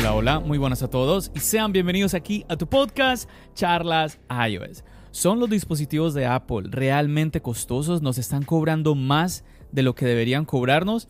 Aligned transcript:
Hola, 0.00 0.14
hola, 0.14 0.38
muy 0.38 0.58
buenas 0.58 0.84
a 0.84 0.88
todos 0.88 1.32
y 1.34 1.40
sean 1.40 1.72
bienvenidos 1.72 2.14
aquí 2.14 2.44
a 2.48 2.56
tu 2.56 2.68
podcast 2.68 3.28
Charlas 3.56 4.20
iOS. 4.30 4.84
¿Son 5.10 5.40
los 5.40 5.50
dispositivos 5.50 6.14
de 6.14 6.24
Apple 6.24 6.68
realmente 6.70 7.42
costosos? 7.42 8.00
¿Nos 8.00 8.16
están 8.16 8.44
cobrando 8.44 8.94
más 8.94 9.42
de 9.72 9.82
lo 9.82 9.96
que 9.96 10.06
deberían 10.06 10.44
cobrarnos? 10.44 11.08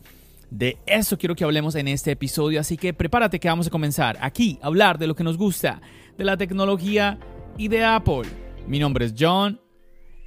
De 0.49 0.79
eso 0.87 1.19
quiero 1.19 1.35
que 1.35 1.43
hablemos 1.43 1.75
en 1.75 1.87
este 1.87 2.09
episodio, 2.09 2.59
así 2.59 2.77
que 2.77 2.91
prepárate 2.95 3.39
que 3.39 3.47
vamos 3.47 3.67
a 3.67 3.69
comenzar 3.69 4.17
aquí 4.21 4.57
a 4.59 4.65
hablar 4.65 4.97
de 4.97 5.05
lo 5.05 5.15
que 5.15 5.23
nos 5.23 5.37
gusta, 5.37 5.83
de 6.17 6.25
la 6.25 6.35
tecnología 6.35 7.19
y 7.59 7.67
de 7.67 7.85
Apple. 7.85 8.23
Mi 8.65 8.79
nombre 8.79 9.05
es 9.05 9.13
John. 9.15 9.61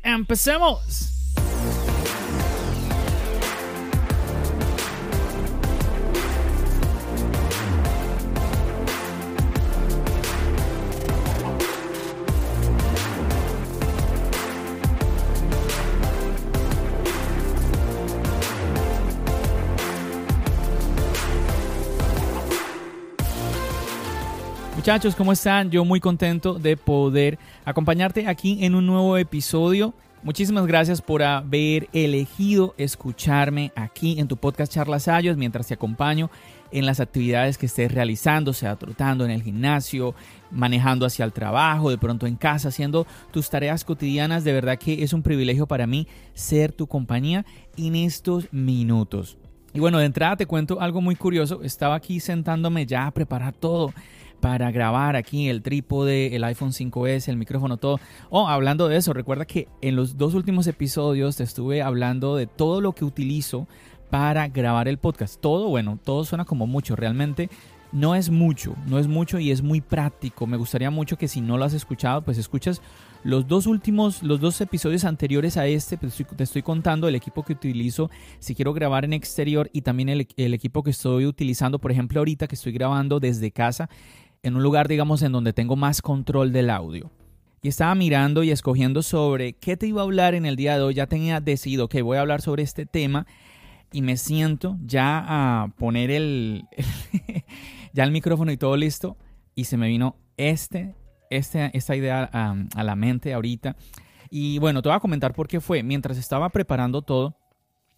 ¡Empecemos! 0.04 1.21
Muchachos, 24.82 25.14
¿cómo 25.14 25.30
están? 25.30 25.70
Yo 25.70 25.84
muy 25.84 26.00
contento 26.00 26.54
de 26.54 26.76
poder 26.76 27.38
acompañarte 27.64 28.26
aquí 28.26 28.64
en 28.64 28.74
un 28.74 28.84
nuevo 28.84 29.16
episodio. 29.16 29.94
Muchísimas 30.24 30.66
gracias 30.66 31.00
por 31.00 31.22
haber 31.22 31.88
elegido 31.92 32.74
escucharme 32.76 33.70
aquí 33.76 34.18
en 34.18 34.26
tu 34.26 34.36
podcast 34.36 34.72
Charlas 34.72 35.06
Ayos 35.06 35.36
mientras 35.36 35.68
te 35.68 35.74
acompaño 35.74 36.32
en 36.72 36.84
las 36.84 36.98
actividades 36.98 37.58
que 37.58 37.66
estés 37.66 37.92
realizando, 37.92 38.52
sea 38.52 38.74
trotando 38.74 39.24
en 39.24 39.30
el 39.30 39.44
gimnasio, 39.44 40.16
manejando 40.50 41.06
hacia 41.06 41.24
el 41.24 41.32
trabajo, 41.32 41.88
de 41.88 41.98
pronto 41.98 42.26
en 42.26 42.34
casa, 42.34 42.70
haciendo 42.70 43.06
tus 43.30 43.50
tareas 43.50 43.84
cotidianas. 43.84 44.42
De 44.42 44.52
verdad 44.52 44.80
que 44.80 45.04
es 45.04 45.12
un 45.12 45.22
privilegio 45.22 45.68
para 45.68 45.86
mí 45.86 46.08
ser 46.34 46.72
tu 46.72 46.88
compañía 46.88 47.46
en 47.76 47.94
estos 47.94 48.52
minutos. 48.52 49.38
Y 49.74 49.78
bueno, 49.78 49.98
de 49.98 50.06
entrada 50.06 50.36
te 50.36 50.46
cuento 50.46 50.80
algo 50.80 51.00
muy 51.00 51.14
curioso. 51.14 51.62
Estaba 51.62 51.94
aquí 51.94 52.18
sentándome 52.18 52.84
ya 52.84 53.06
a 53.06 53.12
preparar 53.12 53.54
todo 53.54 53.94
para 54.42 54.72
grabar 54.72 55.14
aquí 55.14 55.48
el 55.48 55.62
trípode, 55.62 56.34
el 56.34 56.42
iPhone 56.42 56.72
5S, 56.72 57.28
el 57.28 57.36
micrófono, 57.36 57.76
todo. 57.76 58.00
Oh, 58.28 58.48
hablando 58.48 58.88
de 58.88 58.96
eso, 58.96 59.12
recuerda 59.12 59.46
que 59.46 59.68
en 59.80 59.94
los 59.94 60.18
dos 60.18 60.34
últimos 60.34 60.66
episodios 60.66 61.36
te 61.36 61.44
estuve 61.44 61.80
hablando 61.80 62.34
de 62.34 62.48
todo 62.48 62.80
lo 62.80 62.92
que 62.92 63.04
utilizo 63.04 63.68
para 64.10 64.48
grabar 64.48 64.88
el 64.88 64.98
podcast. 64.98 65.40
Todo, 65.40 65.68
bueno, 65.68 65.96
todo 66.02 66.24
suena 66.24 66.44
como 66.44 66.66
mucho, 66.66 66.96
realmente 66.96 67.50
no 67.92 68.16
es 68.16 68.30
mucho, 68.30 68.74
no 68.86 68.98
es 68.98 69.06
mucho 69.06 69.38
y 69.38 69.52
es 69.52 69.62
muy 69.62 69.80
práctico. 69.80 70.46
Me 70.48 70.56
gustaría 70.56 70.90
mucho 70.90 71.16
que 71.16 71.28
si 71.28 71.40
no 71.40 71.56
lo 71.56 71.64
has 71.64 71.74
escuchado, 71.74 72.22
pues 72.22 72.36
escuchas 72.36 72.82
los 73.22 73.46
dos 73.46 73.66
últimos, 73.66 74.22
los 74.22 74.40
dos 74.40 74.60
episodios 74.60 75.04
anteriores 75.04 75.56
a 75.56 75.66
este, 75.66 75.96
pues 75.96 76.20
te 76.36 76.42
estoy 76.42 76.62
contando 76.62 77.06
el 77.06 77.14
equipo 77.14 77.44
que 77.44 77.52
utilizo 77.52 78.10
si 78.40 78.54
quiero 78.54 78.72
grabar 78.72 79.04
en 79.04 79.12
exterior 79.12 79.70
y 79.72 79.82
también 79.82 80.08
el, 80.08 80.26
el 80.36 80.54
equipo 80.54 80.82
que 80.82 80.90
estoy 80.90 81.26
utilizando, 81.26 81.78
por 81.78 81.92
ejemplo, 81.92 82.18
ahorita 82.20 82.48
que 82.48 82.56
estoy 82.56 82.72
grabando 82.72 83.20
desde 83.20 83.52
casa 83.52 83.88
en 84.42 84.56
un 84.56 84.62
lugar, 84.62 84.88
digamos, 84.88 85.22
en 85.22 85.32
donde 85.32 85.52
tengo 85.52 85.76
más 85.76 86.02
control 86.02 86.52
del 86.52 86.70
audio. 86.70 87.10
Y 87.62 87.68
estaba 87.68 87.94
mirando 87.94 88.42
y 88.42 88.50
escogiendo 88.50 89.02
sobre 89.02 89.52
qué 89.52 89.76
te 89.76 89.86
iba 89.86 90.00
a 90.00 90.04
hablar 90.04 90.34
en 90.34 90.46
el 90.46 90.56
día 90.56 90.76
de 90.76 90.82
hoy. 90.82 90.94
Ya 90.94 91.06
tenía 91.06 91.40
decidido 91.40 91.88
que 91.88 92.02
voy 92.02 92.16
a 92.16 92.22
hablar 92.22 92.42
sobre 92.42 92.64
este 92.64 92.86
tema 92.86 93.26
y 93.92 94.02
me 94.02 94.16
siento 94.16 94.76
ya 94.84 95.24
a 95.26 95.68
poner 95.76 96.10
el, 96.10 96.64
ya 97.92 98.04
el 98.04 98.10
micrófono 98.10 98.50
y 98.50 98.56
todo 98.56 98.76
listo 98.76 99.16
y 99.54 99.64
se 99.64 99.76
me 99.76 99.86
vino 99.86 100.16
este, 100.36 100.96
este 101.30 101.70
esta 101.76 101.94
idea 101.94 102.24
a 102.24 102.82
la 102.82 102.96
mente 102.96 103.32
ahorita. 103.32 103.76
Y 104.34 104.58
bueno, 104.58 104.80
te 104.80 104.88
voy 104.88 104.96
a 104.96 105.00
comentar 105.00 105.34
por 105.34 105.46
qué 105.46 105.60
fue. 105.60 105.82
Mientras 105.82 106.16
estaba 106.16 106.48
preparando 106.48 107.02
todo, 107.02 107.36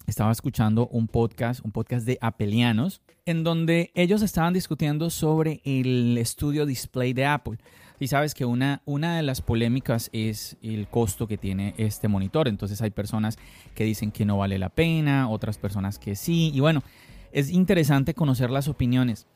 estaba 0.05 0.31
escuchando 0.31 0.87
un 0.87 1.07
podcast, 1.07 1.63
un 1.65 1.71
podcast 1.71 2.05
de 2.05 2.17
Apelianos, 2.21 3.01
en 3.25 3.43
donde 3.43 3.91
ellos 3.95 4.21
estaban 4.21 4.53
discutiendo 4.53 5.09
sobre 5.09 5.61
el 5.65 6.17
estudio 6.17 6.65
display 6.65 7.13
de 7.13 7.25
Apple. 7.25 7.57
Y 7.99 8.07
sabes 8.07 8.33
que 8.33 8.45
una, 8.45 8.81
una 8.85 9.15
de 9.15 9.23
las 9.23 9.41
polémicas 9.41 10.09
es 10.13 10.57
el 10.61 10.87
costo 10.87 11.27
que 11.27 11.37
tiene 11.37 11.73
este 11.77 12.07
monitor. 12.07 12.47
Entonces 12.47 12.81
hay 12.81 12.91
personas 12.91 13.37
que 13.73 13.85
dicen 13.85 14.11
que 14.11 14.25
no 14.25 14.37
vale 14.37 14.59
la 14.59 14.69
pena, 14.69 15.29
otras 15.29 15.57
personas 15.57 15.97
que 15.97 16.15
sí. 16.15 16.51
Y 16.53 16.59
bueno, 16.59 16.83
es 17.31 17.49
interesante 17.49 18.13
conocer 18.13 18.51
las 18.51 18.67
opiniones. 18.67 19.27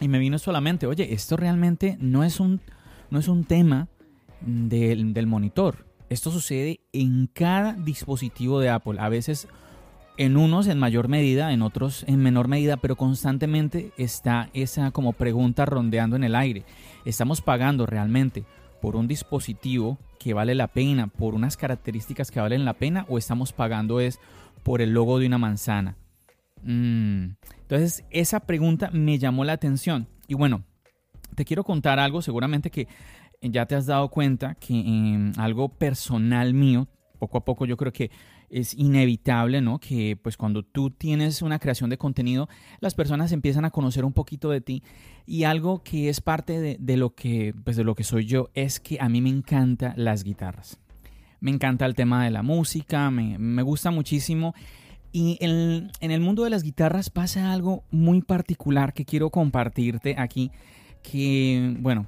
Y 0.00 0.08
me 0.08 0.18
vino 0.18 0.38
solamente, 0.38 0.86
oye, 0.86 1.14
esto 1.14 1.36
realmente 1.36 1.96
no 2.00 2.24
es 2.24 2.40
un, 2.40 2.60
no 3.10 3.18
es 3.18 3.28
un 3.28 3.44
tema 3.44 3.88
del, 4.40 5.14
del 5.14 5.26
monitor. 5.26 5.86
Esto 6.10 6.30
sucede 6.30 6.80
en 6.92 7.26
cada 7.26 7.72
dispositivo 7.72 8.60
de 8.60 8.68
Apple. 8.68 9.00
A 9.00 9.08
veces 9.08 9.48
en 10.16 10.36
unos 10.36 10.66
en 10.66 10.78
mayor 10.78 11.08
medida, 11.08 11.52
en 11.52 11.62
otros 11.62 12.04
en 12.06 12.20
menor 12.20 12.48
medida, 12.48 12.76
pero 12.76 12.96
constantemente 12.96 13.92
está 13.96 14.50
esa 14.52 14.90
como 14.90 15.12
pregunta 15.12 15.64
rondeando 15.64 16.16
en 16.16 16.24
el 16.24 16.34
aire. 16.34 16.64
¿Estamos 17.04 17.40
pagando 17.40 17.86
realmente 17.86 18.44
por 18.80 18.96
un 18.96 19.08
dispositivo 19.08 19.98
que 20.18 20.34
vale 20.34 20.54
la 20.54 20.68
pena, 20.68 21.06
por 21.06 21.34
unas 21.34 21.56
características 21.56 22.30
que 22.30 22.40
valen 22.40 22.64
la 22.64 22.74
pena, 22.74 23.06
o 23.08 23.18
estamos 23.18 23.52
pagando 23.52 24.00
es 24.00 24.20
por 24.62 24.82
el 24.82 24.90
logo 24.90 25.18
de 25.18 25.26
una 25.26 25.38
manzana? 25.38 25.96
Mm. 26.62 27.36
Entonces, 27.62 28.04
esa 28.10 28.40
pregunta 28.40 28.90
me 28.92 29.18
llamó 29.18 29.44
la 29.44 29.54
atención. 29.54 30.08
Y 30.28 30.34
bueno, 30.34 30.64
te 31.34 31.44
quiero 31.44 31.64
contar 31.64 31.98
algo, 31.98 32.22
seguramente 32.22 32.70
que 32.70 32.86
ya 33.40 33.66
te 33.66 33.74
has 33.74 33.86
dado 33.86 34.08
cuenta 34.08 34.54
que 34.54 34.74
en 34.74 35.32
algo 35.36 35.68
personal 35.68 36.54
mío, 36.54 36.88
poco 37.18 37.38
a 37.38 37.44
poco 37.44 37.66
yo 37.66 37.76
creo 37.76 37.92
que 37.92 38.10
es 38.52 38.74
inevitable, 38.74 39.60
¿no? 39.60 39.80
Que 39.80 40.16
pues 40.22 40.36
cuando 40.36 40.62
tú 40.62 40.90
tienes 40.90 41.42
una 41.42 41.58
creación 41.58 41.90
de 41.90 41.98
contenido, 41.98 42.48
las 42.80 42.94
personas 42.94 43.32
empiezan 43.32 43.64
a 43.64 43.70
conocer 43.70 44.04
un 44.04 44.12
poquito 44.12 44.50
de 44.50 44.60
ti 44.60 44.82
y 45.26 45.44
algo 45.44 45.82
que 45.82 46.08
es 46.10 46.20
parte 46.20 46.78
de, 46.78 46.96
lo 46.96 47.14
que 47.14 47.54
pues 47.64 47.76
de 47.76 47.84
lo 47.84 47.94
que 47.94 48.04
soy 48.04 48.26
yo 48.26 48.50
es 48.54 48.78
que 48.78 48.98
a 49.00 49.08
mí 49.08 49.20
me 49.20 49.30
encantan 49.30 49.94
las 49.96 50.22
guitarras. 50.22 50.78
Me 51.40 51.50
encanta 51.50 51.86
el 51.86 51.94
tema 51.94 52.24
de 52.24 52.30
la 52.30 52.42
música, 52.42 53.10
me, 53.10 53.62
gusta 53.62 53.90
muchísimo. 53.90 54.54
Y 55.12 55.38
en, 55.40 55.90
en 56.00 56.10
el 56.10 56.20
mundo 56.20 56.44
de 56.44 56.50
las 56.50 56.62
guitarras 56.62 57.10
pasa 57.10 57.52
algo 57.52 57.84
muy 57.90 58.22
particular 58.22 58.92
que 58.92 59.04
quiero 59.04 59.30
compartirte 59.30 60.14
aquí. 60.18 60.50
Que, 61.02 61.74
bueno, 61.80 62.06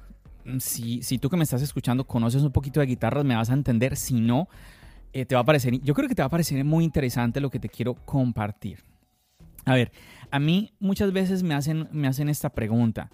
si, 0.59 1.01
si, 1.03 1.17
tú 1.17 1.29
que 1.29 1.37
me 1.37 1.43
estás 1.43 1.61
escuchando 1.61 2.05
conoces 2.05 2.43
un 2.43 2.51
poquito 2.51 2.79
de 2.79 2.85
guitarras, 2.85 3.25
me 3.25 3.35
vas 3.35 3.49
a 3.49 3.53
entender. 3.53 3.97
Si 3.97 4.21
no, 4.21 4.47
eh, 5.15 5.25
te 5.25 5.33
va 5.33 5.41
a 5.41 5.45
parecer, 5.45 5.79
yo 5.79 5.93
creo 5.93 6.09
que 6.09 6.13
te 6.15 6.21
va 6.21 6.25
a 6.25 6.29
parecer 6.29 6.61
muy 6.65 6.83
interesante 6.83 7.39
lo 7.39 7.49
que 7.49 7.57
te 7.57 7.69
quiero 7.69 7.93
compartir. 7.93 8.83
A 9.63 9.73
ver, 9.73 9.93
a 10.29 10.39
mí 10.39 10.73
muchas 10.77 11.13
veces 11.13 11.41
me 11.41 11.53
hacen, 11.53 11.87
me 11.93 12.09
hacen 12.09 12.27
esta 12.27 12.49
pregunta. 12.49 13.09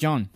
John, 0.00 0.30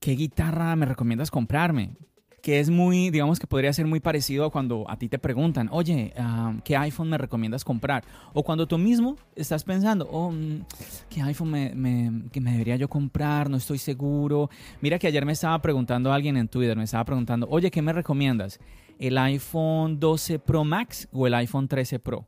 ¿qué 0.00 0.12
guitarra 0.12 0.74
me 0.74 0.86
recomiendas 0.86 1.30
comprarme? 1.30 1.98
Que 2.40 2.60
es 2.60 2.70
muy, 2.70 3.10
digamos 3.10 3.38
que 3.38 3.46
podría 3.46 3.74
ser 3.74 3.86
muy 3.86 4.00
parecido 4.00 4.46
a 4.46 4.50
cuando 4.50 4.90
a 4.90 4.96
ti 4.96 5.10
te 5.10 5.18
preguntan, 5.18 5.68
oye, 5.70 6.14
ah, 6.16 6.54
¿qué 6.64 6.78
iPhone 6.78 7.10
me 7.10 7.18
recomiendas 7.18 7.62
comprar? 7.62 8.02
O 8.32 8.42
cuando 8.42 8.66
tú 8.66 8.78
mismo 8.78 9.18
estás 9.36 9.64
pensando, 9.64 10.08
oh, 10.10 10.30
mm, 10.30 10.64
¿qué 11.10 11.20
iPhone 11.20 11.50
me, 11.50 12.30
que 12.32 12.40
me 12.40 12.52
debería 12.52 12.76
yo 12.76 12.88
comprar? 12.88 13.50
No 13.50 13.58
estoy 13.58 13.76
seguro. 13.76 14.48
Mira 14.80 14.98
que 14.98 15.08
ayer 15.08 15.26
me 15.26 15.32
estaba 15.32 15.60
preguntando 15.60 16.10
alguien 16.10 16.38
en 16.38 16.48
Twitter, 16.48 16.74
me 16.74 16.84
estaba 16.84 17.04
preguntando, 17.04 17.46
oye, 17.50 17.70
¿qué 17.70 17.82
me 17.82 17.92
recomiendas? 17.92 18.58
El 18.98 19.18
iPhone 19.18 19.98
12 20.00 20.38
Pro 20.38 20.64
Max 20.64 21.08
o 21.12 21.26
el 21.26 21.34
iPhone 21.34 21.68
13 21.68 21.98
Pro. 21.98 22.26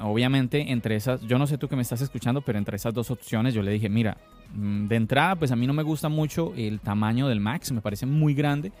Obviamente, 0.00 0.72
entre 0.72 0.96
esas, 0.96 1.20
yo 1.22 1.38
no 1.38 1.46
sé 1.46 1.58
tú 1.58 1.68
que 1.68 1.76
me 1.76 1.82
estás 1.82 2.00
escuchando, 2.00 2.40
pero 2.40 2.58
entre 2.58 2.76
esas 2.76 2.94
dos 2.94 3.10
opciones 3.10 3.52
yo 3.52 3.62
le 3.62 3.70
dije, 3.70 3.88
mira, 3.88 4.16
mm, 4.54 4.86
de 4.86 4.96
entrada, 4.96 5.36
pues 5.36 5.50
a 5.52 5.56
mí 5.56 5.66
no 5.66 5.74
me 5.74 5.82
gusta 5.82 6.08
mucho 6.08 6.52
el 6.56 6.80
tamaño 6.80 7.28
del 7.28 7.40
Max, 7.40 7.70
me 7.70 7.82
parece 7.82 8.06
muy 8.06 8.34
grande. 8.34 8.72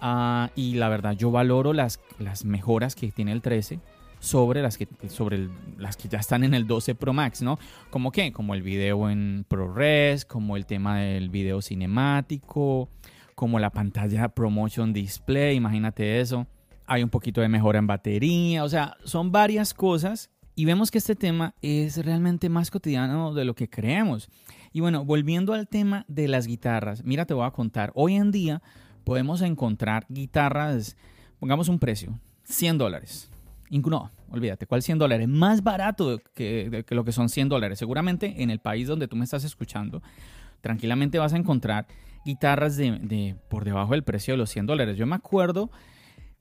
Ah, 0.00 0.50
y 0.54 0.74
la 0.74 0.88
verdad, 0.88 1.16
yo 1.16 1.30
valoro 1.30 1.72
las, 1.72 2.00
las 2.18 2.44
mejoras 2.44 2.94
que 2.94 3.10
tiene 3.10 3.32
el 3.32 3.42
13. 3.42 3.80
sobre 4.20 4.62
las 4.62 4.76
que, 4.76 4.88
sobre 5.08 5.48
las 5.76 5.96
que 5.96 6.08
ya 6.08 6.18
están 6.18 6.42
en 6.42 6.52
el 6.52 6.66
12 6.66 6.96
Pro 6.96 7.12
Max, 7.12 7.40
¿no? 7.40 7.56
¿Como 7.90 8.10
qué? 8.10 8.32
Como 8.32 8.54
el 8.54 8.62
video 8.62 9.08
en 9.10 9.44
ProRes, 9.46 10.24
como 10.24 10.56
el 10.56 10.66
tema 10.66 10.98
del 10.98 11.28
video 11.30 11.62
cinemático, 11.62 12.88
como 13.38 13.60
la 13.60 13.70
pantalla 13.70 14.30
Promotion 14.30 14.92
Display, 14.92 15.54
imagínate 15.54 16.20
eso. 16.20 16.48
Hay 16.86 17.04
un 17.04 17.08
poquito 17.08 17.40
de 17.40 17.48
mejora 17.48 17.78
en 17.78 17.86
batería, 17.86 18.64
o 18.64 18.68
sea, 18.68 18.96
son 19.04 19.30
varias 19.30 19.74
cosas 19.74 20.28
y 20.56 20.64
vemos 20.64 20.90
que 20.90 20.98
este 20.98 21.14
tema 21.14 21.54
es 21.62 22.04
realmente 22.04 22.48
más 22.48 22.68
cotidiano 22.72 23.32
de 23.32 23.44
lo 23.44 23.54
que 23.54 23.70
creemos. 23.70 24.28
Y 24.72 24.80
bueno, 24.80 25.04
volviendo 25.04 25.52
al 25.52 25.68
tema 25.68 26.04
de 26.08 26.26
las 26.26 26.48
guitarras, 26.48 27.04
mira, 27.04 27.26
te 27.26 27.34
voy 27.34 27.46
a 27.46 27.52
contar, 27.52 27.92
hoy 27.94 28.16
en 28.16 28.32
día 28.32 28.60
podemos 29.04 29.40
encontrar 29.40 30.04
guitarras, 30.08 30.96
pongamos 31.38 31.68
un 31.68 31.78
precio, 31.78 32.18
100 32.42 32.76
dólares. 32.76 33.30
No, 33.70 34.10
olvídate, 34.30 34.66
¿cuál 34.66 34.82
100 34.82 34.98
dólares? 34.98 35.28
Más 35.28 35.62
barato 35.62 36.20
que, 36.34 36.84
lo 36.88 37.04
que 37.04 37.12
son 37.12 37.28
100 37.28 37.50
dólares. 37.50 37.78
Seguramente 37.78 38.42
en 38.42 38.50
el 38.50 38.58
país 38.58 38.88
donde 38.88 39.06
tú 39.06 39.14
me 39.14 39.22
estás 39.22 39.44
escuchando, 39.44 40.02
tranquilamente 40.60 41.20
vas 41.20 41.34
a 41.34 41.36
encontrar 41.36 41.86
guitarras 42.28 42.76
de, 42.76 43.36
por 43.48 43.64
debajo 43.64 43.92
del 43.92 44.04
precio 44.04 44.34
de 44.34 44.38
los 44.38 44.50
100 44.50 44.66
dólares. 44.66 44.98
Yo 44.98 45.06
me 45.06 45.16
acuerdo 45.16 45.70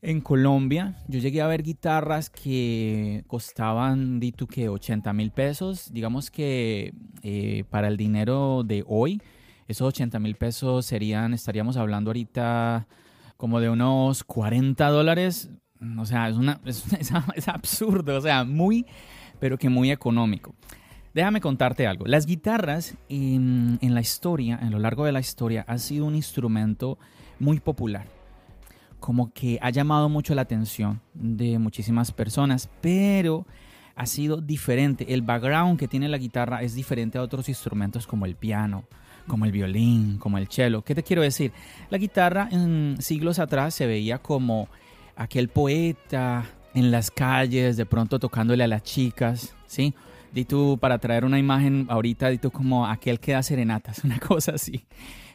en 0.02 0.20
Colombia, 0.20 0.98
yo 1.08 1.20
llegué 1.20 1.42
a 1.42 1.48
ver 1.48 1.64
guitarras 1.64 2.30
que 2.30 3.24
costaban, 3.28 4.20
di 4.20 4.34
tú 4.34 4.48
que 4.48 4.68
80 4.68 5.14
mil 5.14 5.32
pesos. 5.32 5.92
Digamos 5.94 6.30
que 6.30 6.94
eh, 7.24 7.64
para 7.70 7.88
el 7.88 7.96
dinero 7.96 8.64
de 8.66 8.84
hoy, 8.86 9.22
esos 9.70 9.88
80 9.88 10.20
mil 10.20 10.36
pesos 10.36 10.86
serían, 10.86 11.34
estaríamos 11.34 11.78
hablando 11.78 12.10
ahorita 12.10 12.86
como 13.38 13.62
de 13.62 13.70
unos 13.70 14.26
40 14.26 14.90
dólares. 14.90 15.50
O 15.98 16.06
sea, 16.06 16.28
es, 16.28 16.36
una, 16.36 16.60
es, 16.66 17.48
absurdo, 17.48 18.18
o 18.18 18.22
sea, 18.22 18.44
muy, 18.44 18.86
pero 19.40 19.58
que 19.58 19.70
muy 19.70 19.92
económico. 19.92 20.54
Déjame 21.18 21.42
contarte 21.42 21.88
algo. 21.88 22.06
Las 22.06 22.28
guitarras 22.28 22.94
en, 23.10 23.80
en 23.82 23.96
la 23.96 24.02
historia, 24.02 24.60
en 24.62 24.70
lo 24.70 24.78
largo 24.78 25.04
de 25.04 25.12
la 25.12 25.20
historia, 25.20 25.66
han 25.68 25.80
sido 25.80 26.06
un 26.06 26.14
instrumento 26.14 27.00
muy 27.40 27.60
popular 27.60 28.06
como 29.00 29.34
que 29.34 29.58
ha 29.64 29.72
llamado 29.72 30.10
mucho 30.10 30.36
la 30.36 30.44
atención 30.44 31.02
de 31.16 31.58
muchísimas 31.58 32.12
personas, 32.12 32.70
pero 32.82 33.48
ha 33.96 34.06
sido 34.06 34.42
diferente. 34.42 35.12
El 35.12 35.24
background 35.24 35.80
que 35.80 35.88
tiene 35.88 36.08
la 36.08 36.20
guitarra 36.20 36.62
es 36.62 36.76
diferente 36.76 37.18
a 37.18 37.24
otros 37.24 37.50
instrumentos 37.50 38.06
como 38.06 38.28
el 38.28 38.36
piano, 38.36 38.86
como 39.26 39.46
el 39.46 39.52
violín, 39.52 40.20
como 40.20 40.38
el 40.38 40.48
cello. 40.48 40.84
¿Qué 40.84 40.94
te 40.94 41.02
quiero 41.02 41.24
decir? 41.24 41.52
La 41.90 41.98
guitarra 41.98 42.48
en 42.52 42.98
siglos 43.00 43.40
atrás 43.40 43.74
se 43.74 43.88
veía 43.88 44.20
como 44.20 44.70
aquel 45.16 45.48
poeta 45.50 46.46
en 46.76 46.92
las 46.92 47.10
calles, 47.10 47.76
de 47.76 47.88
pronto 47.88 48.20
tocándole 48.20 48.64
a 48.64 48.68
las 48.68 48.84
chicas, 48.84 49.56
¿sí? 49.66 49.96
Di 50.34 50.46
para 50.80 51.00
traer 51.00 51.26
una 51.26 51.40
imagen 51.40 51.88
ahorita, 51.90 52.30
di 52.30 52.38
como 52.38 52.86
aquel 52.86 53.20
que 53.20 53.34
da 53.34 53.44
serenatas, 53.44 54.04
una 54.04 54.20
cosa 54.20 54.54
así. 54.54 54.86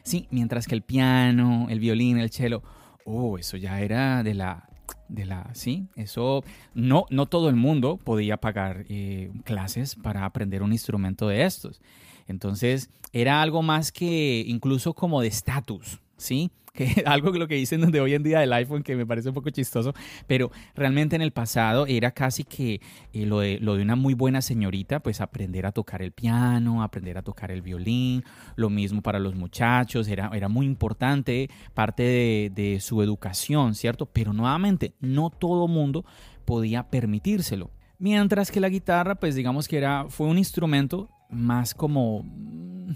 Sí, 0.03 0.27
mientras 0.31 0.67
que 0.67 0.75
el 0.75 0.81
piano, 0.81 1.67
el 1.69 1.79
violín, 1.79 2.17
el 2.17 2.29
cello 2.29 2.61
oh, 3.05 3.37
eso 3.37 3.57
ya 3.57 3.81
era 3.81 4.23
de 4.23 4.33
la, 4.33 4.67
de 5.07 5.25
la, 5.25 5.49
sí, 5.53 5.87
eso, 5.95 6.43
no, 6.73 7.05
no 7.09 7.25
todo 7.25 7.49
el 7.49 7.55
mundo 7.55 7.97
podía 7.97 8.37
pagar 8.37 8.85
eh, 8.89 9.31
clases 9.43 9.95
para 9.95 10.25
aprender 10.25 10.63
un 10.63 10.71
instrumento 10.71 11.27
de 11.27 11.43
estos. 11.43 11.81
Entonces, 12.27 12.89
era 13.11 13.41
algo 13.41 13.61
más 13.61 13.91
que 13.91 14.43
incluso 14.47 14.93
como 14.93 15.21
de 15.21 15.27
estatus, 15.27 15.99
¿sí? 16.23 16.51
que 16.73 17.03
algo 17.05 17.31
que 17.31 17.37
lo 17.37 17.47
que 17.47 17.55
dicen 17.55 17.91
de 17.91 18.01
hoy 18.01 18.15
en 18.15 18.23
día 18.23 18.39
del 18.39 18.51
iPhone 18.51 18.81
que 18.81 18.95
me 18.95 19.05
parece 19.05 19.29
un 19.29 19.35
poco 19.35 19.51
chistoso, 19.51 19.93
pero 20.25 20.51
realmente 20.73 21.15
en 21.15 21.21
el 21.21 21.31
pasado 21.31 21.85
era 21.85 22.11
casi 22.11 22.43
que 22.43 22.81
eh, 23.13 23.25
lo, 23.27 23.41
de, 23.41 23.59
lo 23.59 23.75
de 23.75 23.83
una 23.83 23.95
muy 23.95 24.15
buena 24.15 24.41
señorita, 24.41 24.99
pues 24.99 25.21
aprender 25.21 25.67
a 25.67 25.71
tocar 25.71 26.01
el 26.01 26.11
piano, 26.11 26.81
aprender 26.81 27.17
a 27.19 27.21
tocar 27.21 27.51
el 27.51 27.61
violín, 27.61 28.23
lo 28.55 28.71
mismo 28.71 29.03
para 29.03 29.19
los 29.19 29.35
muchachos, 29.35 30.07
era, 30.07 30.31
era 30.33 30.47
muy 30.49 30.65
importante, 30.65 31.47
parte 31.75 32.01
de, 32.01 32.51
de 32.53 32.79
su 32.79 33.03
educación, 33.03 33.75
¿cierto? 33.75 34.07
Pero 34.07 34.33
nuevamente, 34.33 34.95
no 34.99 35.29
todo 35.29 35.67
mundo 35.67 36.05
podía 36.43 36.89
permitírselo. 36.89 37.69
Mientras 37.99 38.49
que 38.49 38.59
la 38.59 38.69
guitarra, 38.69 39.15
pues 39.15 39.35
digamos 39.35 39.67
que 39.67 39.77
era, 39.77 40.05
fue 40.09 40.25
un 40.25 40.39
instrumento 40.39 41.07
más 41.29 41.73
como 41.73 42.23
mm, 42.23 42.91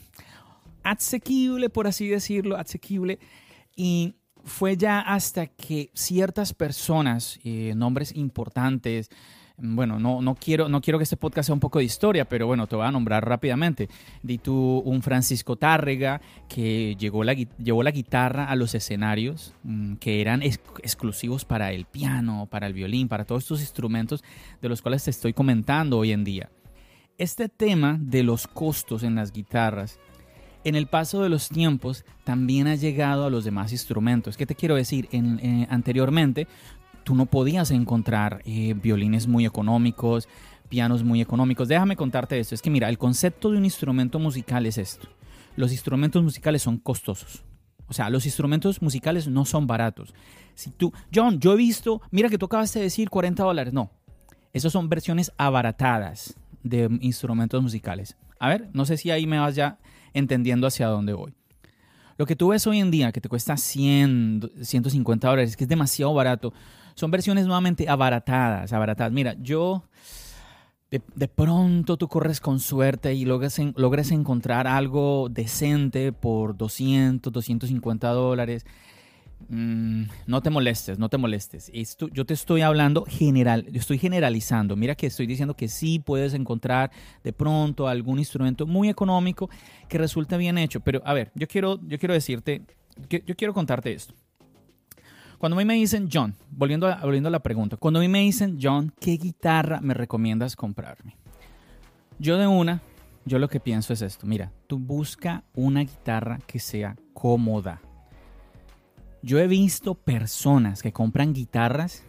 asequible, 0.91 1.69
por 1.69 1.87
así 1.87 2.07
decirlo, 2.07 2.57
asequible 2.57 3.19
y 3.75 4.15
fue 4.43 4.77
ya 4.77 4.99
hasta 5.01 5.47
que 5.47 5.91
ciertas 5.93 6.53
personas, 6.53 7.39
eh, 7.43 7.73
nombres 7.75 8.15
importantes, 8.15 9.09
bueno, 9.59 9.99
no, 9.99 10.21
no, 10.21 10.35
quiero, 10.35 10.69
no 10.69 10.81
quiero 10.81 10.99
que 10.99 11.03
este 11.03 11.17
podcast 11.17 11.47
sea 11.47 11.53
un 11.53 11.59
poco 11.59 11.79
de 11.79 11.85
historia, 11.85 12.25
pero 12.25 12.45
bueno, 12.45 12.67
te 12.67 12.75
voy 12.75 12.85
a 12.85 12.91
nombrar 12.91 13.27
rápidamente. 13.27 13.89
Di 14.21 14.37
tú 14.37 14.83
un 14.85 15.01
Francisco 15.01 15.55
Tárrega 15.55 16.21
que 16.47 16.95
llegó 16.95 17.23
la, 17.23 17.33
llevó 17.33 17.81
la 17.81 17.89
guitarra 17.89 18.45
a 18.45 18.55
los 18.55 18.75
escenarios 18.75 19.55
mm, 19.63 19.95
que 19.95 20.21
eran 20.21 20.43
exclusivos 20.43 21.43
para 21.43 21.71
el 21.71 21.85
piano, 21.85 22.47
para 22.51 22.67
el 22.67 22.73
violín, 22.73 23.07
para 23.07 23.25
todos 23.25 23.43
estos 23.43 23.61
instrumentos 23.61 24.23
de 24.61 24.69
los 24.69 24.83
cuales 24.83 25.03
te 25.03 25.09
estoy 25.09 25.33
comentando 25.33 25.97
hoy 25.97 26.11
en 26.11 26.23
día. 26.23 26.51
Este 27.17 27.49
tema 27.49 27.97
de 27.99 28.21
los 28.21 28.45
costos 28.45 29.01
en 29.01 29.15
las 29.15 29.31
guitarras 29.31 29.99
en 30.67 30.75
el 30.75 30.87
paso 30.87 31.23
de 31.23 31.29
los 31.29 31.47
tiempos 31.47 32.03
también 32.25 32.67
ha 32.67 32.75
llegado 32.75 33.25
a 33.25 33.29
los 33.29 33.45
demás 33.45 33.71
instrumentos. 33.71 34.35
¿Qué 34.35 34.45
te 34.45 34.55
quiero 34.55 34.75
decir? 34.75 35.07
Eh, 35.11 35.65
anteriormente 35.69 36.47
tú 37.05 37.15
no 37.15 37.25
podías 37.25 37.71
encontrar 37.71 38.41
eh, 38.43 38.73
violines 38.73 39.27
muy 39.27 39.45
económicos, 39.45 40.27
pianos 40.67 41.03
muy 41.03 41.21
económicos. 41.21 41.69
Déjame 41.69 41.95
contarte 41.95 42.37
esto. 42.37 42.53
Es 42.53 42.61
que 42.61 42.69
mira, 42.69 42.89
el 42.89 42.97
concepto 42.97 43.49
de 43.49 43.57
un 43.57 43.63
instrumento 43.63 44.19
musical 44.19 44.65
es 44.65 44.77
esto. 44.77 45.07
Los 45.55 45.71
instrumentos 45.71 46.21
musicales 46.21 46.63
son 46.63 46.77
costosos. 46.77 47.45
O 47.87 47.93
sea, 47.93 48.09
los 48.09 48.25
instrumentos 48.25 48.81
musicales 48.81 49.29
no 49.29 49.45
son 49.45 49.67
baratos. 49.67 50.13
Si 50.53 50.69
tú, 50.71 50.91
John, 51.15 51.39
yo 51.39 51.53
he 51.53 51.55
visto, 51.55 52.01
mira 52.11 52.27
que 52.27 52.37
tú 52.37 52.47
acabaste 52.47 52.79
de 52.79 52.83
decir 52.83 53.09
40 53.09 53.41
dólares. 53.41 53.71
No, 53.71 53.89
esas 54.51 54.73
son 54.73 54.89
versiones 54.89 55.31
abaratadas 55.37 56.35
de 56.61 56.89
instrumentos 56.99 57.63
musicales. 57.63 58.17
A 58.37 58.49
ver, 58.49 58.69
no 58.73 58.85
sé 58.85 58.97
si 58.97 59.11
ahí 59.11 59.25
me 59.25 59.39
vas 59.39 59.55
ya 59.55 59.79
entendiendo 60.13 60.67
hacia 60.67 60.87
dónde 60.87 61.13
voy. 61.13 61.33
Lo 62.17 62.25
que 62.25 62.35
tú 62.35 62.49
ves 62.49 62.65
hoy 62.65 62.79
en 62.79 62.89
día, 62.89 63.11
que 63.11 63.21
te 63.21 63.29
cuesta 63.29 63.57
100, 63.57 64.51
150 64.61 65.27
dólares, 65.27 65.55
que 65.55 65.65
es 65.65 65.69
demasiado 65.69 66.13
barato, 66.13 66.53
son 66.95 67.11
versiones 67.11 67.45
nuevamente 67.45 67.87
abaratadas, 67.87 68.73
abaratadas. 68.73 69.13
Mira, 69.13 69.35
yo... 69.39 69.83
De, 70.89 71.27
pronto 71.27 71.97
tú 71.97 72.07
corres 72.07 72.39
con 72.39 72.61
suerte 72.61 73.13
y 73.13 73.25
logras, 73.25 73.59
logres 73.75 74.09
encontrar 74.11 74.67
algo 74.67 75.27
decente 75.29 76.13
por 76.13 76.55
200, 76.55 77.33
250 77.33 78.07
dólares. 78.07 78.65
Mm, 79.49 80.03
no 80.25 80.41
te 80.41 80.49
molestes, 80.49 80.99
no 80.99 81.09
te 81.09 81.17
molestes. 81.17 81.71
Esto, 81.73 82.07
yo 82.09 82.25
te 82.25 82.33
estoy 82.33 82.61
hablando 82.61 83.05
general, 83.07 83.65
yo 83.71 83.79
estoy 83.79 83.97
generalizando. 83.97 84.75
Mira 84.75 84.95
que 84.95 85.07
estoy 85.07 85.27
diciendo 85.27 85.55
que 85.55 85.67
sí 85.67 85.99
puedes 85.99 86.33
encontrar 86.33 86.91
de 87.23 87.33
pronto 87.33 87.87
algún 87.87 88.19
instrumento 88.19 88.65
muy 88.65 88.89
económico 88.89 89.49
que 89.87 89.97
resulte 89.97 90.37
bien 90.37 90.57
hecho. 90.57 90.79
Pero 90.81 91.01
a 91.05 91.13
ver, 91.13 91.31
yo 91.35 91.47
quiero, 91.47 91.79
yo 91.87 91.97
quiero 91.97 92.13
decirte, 92.13 92.63
yo 93.09 93.35
quiero 93.35 93.53
contarte 93.53 93.93
esto. 93.93 94.13
Cuando 95.37 95.55
a 95.55 95.59
mí 95.59 95.65
me 95.65 95.75
dicen, 95.75 96.09
John, 96.11 96.35
volviendo 96.49 96.87
a, 96.87 96.95
volviendo 96.95 97.29
a 97.29 97.31
la 97.31 97.43
pregunta, 97.43 97.77
cuando 97.77 97.99
a 97.99 98.01
mí 98.01 98.07
me 98.07 98.21
dicen, 98.21 98.57
John, 98.59 98.91
¿qué 98.99 99.11
guitarra 99.11 99.79
me 99.81 99.93
recomiendas 99.93 100.55
comprarme? 100.55 101.15
Yo 102.17 102.37
de 102.37 102.47
una, 102.47 102.81
yo 103.23 103.37
lo 103.37 103.47
que 103.47 103.59
pienso 103.59 103.93
es 103.93 104.01
esto. 104.01 104.25
Mira, 104.25 104.51
tú 104.65 104.79
busca 104.79 105.43
una 105.53 105.81
guitarra 105.81 106.39
que 106.47 106.57
sea 106.59 106.95
cómoda 107.13 107.81
yo 109.21 109.39
he 109.39 109.47
visto 109.47 109.95
personas 109.95 110.81
que 110.81 110.91
compran 110.91 111.33
guitarras 111.33 112.03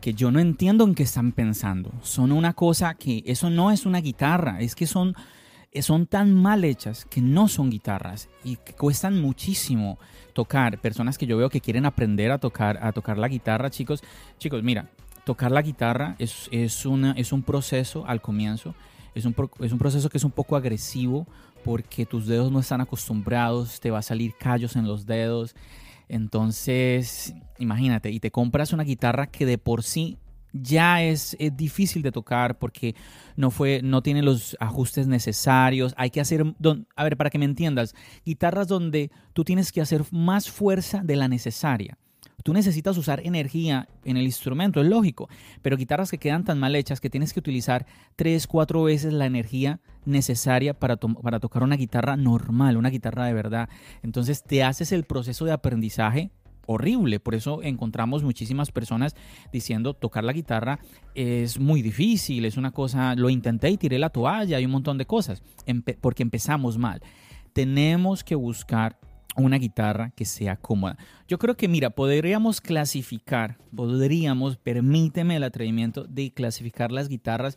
que 0.00 0.12
yo 0.12 0.30
no 0.30 0.38
entiendo 0.38 0.84
en 0.84 0.94
qué 0.94 1.02
están 1.02 1.32
pensando. 1.32 1.90
Son 2.02 2.30
una 2.30 2.52
cosa 2.52 2.92
que 2.92 3.22
eso 3.24 3.48
no 3.48 3.70
es 3.70 3.86
una 3.86 4.02
guitarra, 4.02 4.60
es 4.60 4.74
que 4.74 4.86
son, 4.86 5.14
son 5.80 6.06
tan 6.06 6.34
mal 6.34 6.62
hechas 6.64 7.06
que 7.06 7.22
no 7.22 7.48
son 7.48 7.70
guitarras 7.70 8.28
y 8.44 8.56
que 8.56 8.74
cuestan 8.74 9.18
muchísimo 9.22 9.98
tocar. 10.34 10.78
Personas 10.78 11.16
que 11.16 11.26
yo 11.26 11.38
veo 11.38 11.48
que 11.48 11.62
quieren 11.62 11.86
aprender 11.86 12.32
a 12.32 12.38
tocar, 12.38 12.78
a 12.82 12.92
tocar 12.92 13.16
la 13.16 13.28
guitarra, 13.28 13.70
chicos. 13.70 14.02
Chicos, 14.38 14.62
mira, 14.62 14.90
tocar 15.24 15.50
la 15.50 15.62
guitarra 15.62 16.16
es, 16.18 16.50
es, 16.52 16.84
una, 16.84 17.12
es 17.12 17.32
un 17.32 17.42
proceso 17.42 18.06
al 18.06 18.20
comienzo. 18.20 18.74
Es 19.14 19.24
un, 19.24 19.34
es 19.60 19.72
un 19.72 19.78
proceso 19.78 20.10
que 20.10 20.18
es 20.18 20.24
un 20.24 20.32
poco 20.32 20.56
agresivo 20.56 21.26
porque 21.64 22.04
tus 22.04 22.26
dedos 22.26 22.52
no 22.52 22.60
están 22.60 22.82
acostumbrados, 22.82 23.80
te 23.80 23.90
va 23.90 24.00
a 24.00 24.02
salir 24.02 24.34
callos 24.38 24.76
en 24.76 24.86
los 24.86 25.06
dedos, 25.06 25.56
entonces, 26.14 27.34
imagínate, 27.58 28.12
y 28.12 28.20
te 28.20 28.30
compras 28.30 28.72
una 28.72 28.84
guitarra 28.84 29.26
que 29.26 29.46
de 29.46 29.58
por 29.58 29.82
sí 29.82 30.16
ya 30.52 31.02
es, 31.02 31.36
difícil 31.56 32.02
de 32.02 32.12
tocar 32.12 32.56
porque 32.60 32.94
no 33.34 33.50
fue 33.50 33.80
no 33.82 34.00
tiene 34.00 34.22
los 34.22 34.56
ajustes 34.60 35.08
necesarios. 35.08 35.92
Hay 35.96 36.10
que 36.10 36.20
hacer 36.20 36.44
a 36.94 37.02
ver 37.02 37.16
para 37.16 37.30
que 37.30 37.38
me 37.38 37.46
entiendas 37.46 37.96
guitarras 38.24 38.68
donde 38.68 39.10
tú 39.32 39.42
tienes 39.42 39.72
que 39.72 39.80
hacer 39.80 40.04
más 40.12 40.48
fuerza 40.48 41.02
de 41.02 41.16
la 41.16 41.26
necesaria 41.26 41.98
Tú 42.44 42.52
necesitas 42.52 42.98
usar 42.98 43.22
energía 43.24 43.88
en 44.04 44.18
el 44.18 44.24
instrumento, 44.24 44.82
es 44.82 44.86
lógico, 44.86 45.30
pero 45.62 45.78
guitarras 45.78 46.10
que 46.10 46.18
quedan 46.18 46.44
tan 46.44 46.60
mal 46.60 46.76
hechas 46.76 47.00
que 47.00 47.08
tienes 47.08 47.32
que 47.32 47.40
utilizar 47.40 47.86
tres, 48.16 48.46
cuatro 48.46 48.82
veces 48.82 49.14
la 49.14 49.24
energía 49.24 49.80
necesaria 50.04 50.78
para, 50.78 50.98
tocar 50.98 51.62
una 51.62 51.76
guitarra 51.76 52.18
normal, 52.18 52.76
una 52.76 52.90
guitarra 52.90 53.24
de 53.24 53.32
verdad. 53.32 53.70
Entonces 54.02 54.44
te 54.44 54.62
haces 54.62 54.92
el 54.92 55.04
proceso 55.04 55.46
de 55.46 55.52
aprendizaje 55.52 56.32
horrible. 56.66 57.18
Por 57.18 57.34
eso 57.34 57.62
encontramos 57.62 58.22
muchísimas 58.22 58.70
personas 58.70 59.16
diciendo 59.50 59.94
tocar 59.94 60.22
la 60.22 60.34
guitarra 60.34 60.80
es 61.14 61.58
muy 61.58 61.80
difícil, 61.80 62.44
es 62.44 62.58
una 62.58 62.72
cosa, 62.72 63.14
lo 63.14 63.30
intenté 63.30 63.70
y 63.70 63.78
tiré 63.78 63.98
la 63.98 64.10
toalla 64.10 64.60
y 64.60 64.66
un 64.66 64.72
montón 64.72 64.98
de 64.98 65.06
cosas, 65.06 65.42
porque 66.02 66.22
empezamos 66.22 66.76
mal. 66.76 67.00
Tenemos 67.54 68.22
que 68.22 68.34
buscar 68.34 68.98
una 69.36 69.58
guitarra 69.58 70.10
que 70.14 70.24
sea 70.24 70.56
cómoda. 70.56 70.96
Yo 71.28 71.38
creo 71.38 71.56
que, 71.56 71.68
mira, 71.68 71.90
podríamos 71.90 72.60
clasificar, 72.60 73.58
podríamos, 73.74 74.56
permíteme 74.56 75.36
el 75.36 75.44
atrevimiento 75.44 76.04
de 76.04 76.32
clasificar 76.32 76.92
las 76.92 77.08
guitarras 77.08 77.56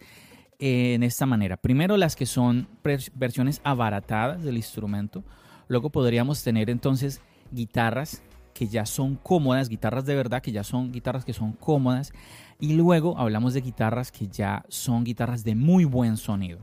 en 0.60 1.03
esta 1.03 1.25
manera. 1.25 1.57
Primero 1.57 1.98
las 1.98 2.15
que 2.15 2.25
son 2.25 2.67
versiones 3.13 3.62
abaratadas 3.63 4.43
del 4.43 4.57
instrumento. 4.57 5.24
Luego 5.67 5.89
podríamos 5.89 6.43
tener 6.43 6.69
entonces 6.69 7.22
guitarras 7.51 8.24
que 8.53 8.67
ya 8.67 8.86
son 8.88 9.15
cómodas, 9.15 9.69
guitarras 9.69 10.05
de 10.05 10.15
verdad 10.15 10.41
que 10.41 10.51
ya 10.51 10.63
son 10.63 10.91
guitarras 10.91 11.25
que 11.25 11.34
son 11.34 11.53
cómodas. 11.53 12.12
Y 12.60 12.74
luego 12.74 13.17
hablamos 13.19 13.53
de 13.53 13.62
guitarras 13.62 14.12
que 14.12 14.27
ya 14.27 14.65
son 14.67 15.03
guitarras 15.03 15.43
de 15.43 15.53
muy 15.53 15.86
buen 15.86 16.17
sonido. 16.17 16.60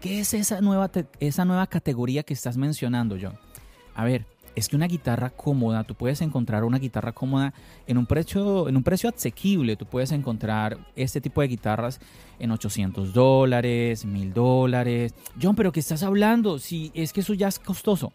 ¿Qué 0.00 0.20
es 0.20 0.34
esa 0.34 0.60
nueva, 0.60 0.90
esa 1.18 1.44
nueva 1.44 1.66
categoría 1.66 2.22
que 2.22 2.34
estás 2.34 2.56
mencionando, 2.56 3.16
John? 3.20 3.36
A 3.94 4.04
ver, 4.04 4.26
es 4.56 4.68
que 4.68 4.76
una 4.76 4.86
guitarra 4.86 5.30
cómoda, 5.30 5.84
tú 5.84 5.94
puedes 5.94 6.22
encontrar 6.22 6.64
una 6.64 6.78
guitarra 6.78 7.12
cómoda 7.12 7.52
en 7.86 7.98
un 7.98 8.06
precio, 8.06 8.68
en 8.68 8.76
un 8.76 8.82
precio 8.82 9.10
asequible. 9.10 9.76
Tú 9.76 9.84
puedes 9.84 10.12
encontrar 10.12 10.78
este 10.96 11.20
tipo 11.20 11.42
de 11.42 11.48
guitarras 11.48 12.00
en 12.38 12.50
800 12.50 13.12
dólares, 13.12 14.06
1000 14.06 14.32
dólares. 14.32 15.14
John, 15.40 15.54
pero 15.54 15.72
¿qué 15.72 15.80
estás 15.80 16.02
hablando? 16.02 16.58
Si 16.58 16.90
es 16.94 17.12
que 17.12 17.20
eso 17.20 17.34
ya 17.34 17.48
es 17.48 17.58
costoso. 17.58 18.12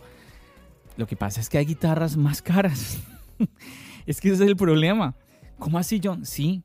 Lo 0.97 1.05
que 1.05 1.15
pasa 1.15 1.39
es 1.39 1.47
que 1.47 1.59
hay 1.59 1.65
guitarras 1.65 2.17
más 2.17 2.41
caras. 2.41 2.99
es 4.07 4.19
que 4.19 4.29
ese 4.29 4.43
es 4.43 4.49
el 4.49 4.55
problema. 4.55 5.15
¿Cómo 5.59 5.77
así, 5.77 6.01
John? 6.03 6.25
Sí. 6.25 6.63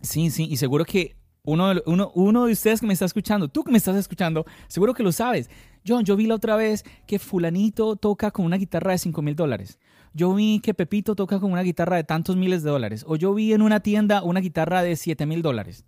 Sí, 0.00 0.30
sí. 0.30 0.48
Y 0.50 0.56
seguro 0.56 0.86
que 0.86 1.14
uno, 1.44 1.72
uno, 1.86 2.12
uno 2.14 2.46
de 2.46 2.52
ustedes 2.52 2.80
que 2.80 2.86
me 2.86 2.92
está 2.92 3.04
escuchando, 3.04 3.48
tú 3.48 3.64
que 3.64 3.72
me 3.72 3.78
estás 3.78 3.96
escuchando, 3.96 4.46
seguro 4.68 4.94
que 4.94 5.02
lo 5.02 5.12
sabes. 5.12 5.50
John, 5.86 6.04
yo 6.04 6.16
vi 6.16 6.26
la 6.26 6.36
otra 6.36 6.56
vez 6.56 6.84
que 7.06 7.18
fulanito 7.18 7.96
toca 7.96 8.30
con 8.30 8.44
una 8.44 8.56
guitarra 8.56 8.92
de 8.92 8.98
5 8.98 9.22
mil 9.22 9.34
dólares. 9.34 9.78
Yo 10.14 10.34
vi 10.34 10.60
que 10.60 10.74
Pepito 10.74 11.14
toca 11.16 11.40
con 11.40 11.52
una 11.52 11.62
guitarra 11.62 11.96
de 11.96 12.04
tantos 12.04 12.36
miles 12.36 12.62
de 12.62 12.70
dólares. 12.70 13.04
O 13.08 13.16
yo 13.16 13.34
vi 13.34 13.52
en 13.52 13.62
una 13.62 13.80
tienda 13.80 14.22
una 14.22 14.40
guitarra 14.40 14.82
de 14.82 14.94
7 14.94 15.26
mil 15.26 15.42
dólares. 15.42 15.84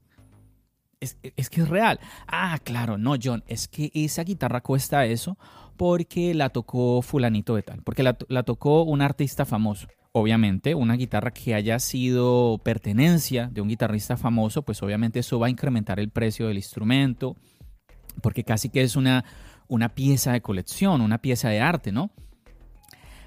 Es, 1.01 1.51
que 1.51 1.61
es 1.61 1.69
real. 1.69 2.01
Ah, 2.27 2.59
claro, 2.65 2.97
no, 2.97 3.15
John, 3.23 3.45
es 3.47 3.69
que 3.69 3.91
esa 3.93 4.25
guitarra 4.25 4.63
cuesta 4.63 5.05
eso 5.05 5.37
porque 5.77 6.33
la 6.33 6.49
tocó 6.49 7.03
fulanito 7.03 7.55
de 7.55 7.63
tal, 7.63 7.83
porque 7.83 8.03
la, 8.03 8.17
la 8.29 8.43
tocó 8.43 8.85
un 8.85 9.03
artista 9.03 9.45
famoso. 9.45 9.87
Obviamente, 10.17 10.77
una 10.77 10.95
guitarra 10.95 11.33
que 11.33 11.57
haya 11.57 11.77
sido 11.81 12.59
pertenencia 12.63 13.49
de 13.53 13.61
un 13.61 13.67
guitarrista 13.67 14.17
famoso, 14.17 14.63
pues 14.63 14.81
obviamente 14.81 15.19
eso 15.19 15.41
va 15.41 15.49
a 15.49 15.51
incrementar 15.51 15.99
el 15.99 16.09
precio 16.09 16.47
del 16.47 16.57
instrumento, 16.57 17.37
porque 18.23 18.45
casi 18.45 18.69
que 18.69 18.83
es 18.83 18.95
una, 18.95 19.25
una 19.67 19.89
pieza 19.89 20.31
de 20.31 20.41
colección, 20.41 21.01
una 21.01 21.19
pieza 21.19 21.49
de 21.49 21.61
arte, 21.61 21.91
¿no? 21.91 22.13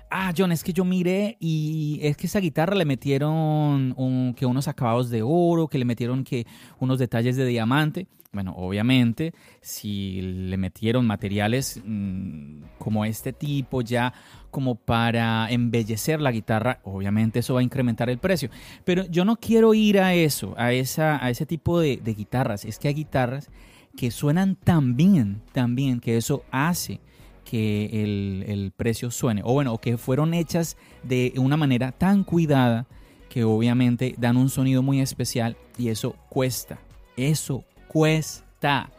Ah, 0.10 0.34
John, 0.36 0.54
es 0.54 0.64
que 0.64 0.72
yo 0.72 0.86
miré 0.86 1.36
y 1.40 2.00
es 2.02 2.16
que 2.16 2.28
esa 2.28 2.40
guitarra 2.40 2.76
le 2.76 2.86
metieron 2.86 3.94
que 4.36 4.46
unos 4.46 4.68
acabados 4.68 5.10
de 5.10 5.22
oro, 5.22 5.68
que 5.68 5.78
le 5.78 5.86
metieron 5.86 6.24
que 6.24 6.48
unos 6.80 6.98
detalles 6.98 7.36
de 7.36 7.46
diamante. 7.46 8.08
Bueno, 8.32 8.54
obviamente, 8.56 9.34
si 9.62 10.22
le 10.22 10.58
metieron 10.58 11.06
materiales 11.06 11.82
mm, 11.84 12.62
como 12.78 13.04
este 13.04 13.34
tipo 13.34 13.82
ya 13.82 14.14
como 14.52 14.76
para 14.76 15.50
embellecer 15.50 16.22
la 16.22 16.32
guitarra, 16.32 16.80
obviamente 16.84 17.40
eso 17.40 17.54
va 17.56 17.62
a 17.62 17.64
incrementar 17.64 18.10
el 18.10 18.18
precio. 18.18 18.50
Pero 18.86 19.06
yo 19.06 19.26
no 19.26 19.36
quiero 19.38 19.74
ir 19.74 20.00
a 20.00 20.14
eso, 20.14 20.54
a, 20.58 20.72
esa, 20.72 21.24
a 21.24 21.30
ese 21.30 21.46
tipo 21.46 21.80
de, 21.80 21.98
de 21.98 22.14
guitarras. 22.14 22.64
Es 22.64 22.80
que 22.80 22.88
hay 22.88 22.94
guitarras 22.94 23.50
que 23.98 24.12
suenan 24.12 24.56
tan 24.56 24.96
bien, 24.96 25.42
tan 25.52 25.76
bien, 25.76 26.00
que 26.00 26.16
eso 26.18 26.44
hace 26.52 27.02
que 27.50 28.04
el, 28.48 28.74
precio 28.76 29.10
suene. 29.10 29.42
O 29.44 29.54
bueno, 29.54 29.78
que 29.78 29.98
fueron 29.98 30.34
hechas 30.34 30.78
de 31.04 31.34
una 31.38 31.56
manera 31.56 31.92
tan 31.92 32.24
cuidada 32.24 32.88
que 33.30 33.44
obviamente 33.44 34.16
dan 34.18 34.38
un 34.38 34.50
sonido 34.50 34.84
muy 34.84 35.00
especial 35.00 35.56
y 35.78 35.90
eso 35.90 36.16
cuesta. 36.30 36.80
Eso 37.16 37.64
cuesta. 37.88 38.90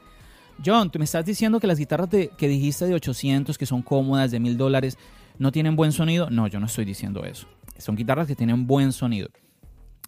John, 0.65 0.91
tú 0.91 0.99
me 0.99 1.05
estás 1.05 1.25
diciendo 1.25 1.61
que 1.61 1.67
las 1.67 1.79
guitarras 1.79 2.09
que 2.09 2.49
dijiste 2.49 2.87
de 2.87 2.95
800, 2.95 3.59
que 3.59 3.67
son 3.67 3.83
cómodas, 3.83 4.31
de 4.31 4.41
1000 4.41 4.57
dólares, 4.57 4.99
no 5.39 5.53
tienen 5.53 5.77
buen 5.77 5.93
sonido. 5.93 6.31
No, 6.31 6.47
yo 6.47 6.59
no 6.59 6.67
estoy 6.67 6.85
diciendo 6.85 7.25
eso. 7.25 7.47
Son 7.77 7.97
guitarras 7.97 8.27
que 8.27 8.35
tienen 8.35 8.67
buen 8.67 8.93
sonido. 8.93 9.29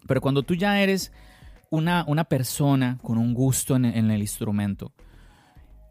Pero 0.07 0.19
cuando 0.19 0.43
tú 0.43 0.55
ya 0.55 0.81
eres 0.81 1.11
una, 1.69 2.23
persona 2.25 2.97
con 3.01 3.17
un 3.17 3.33
gusto 3.33 3.75
en, 3.75 3.85
el 3.85 4.21
instrumento, 4.21 4.91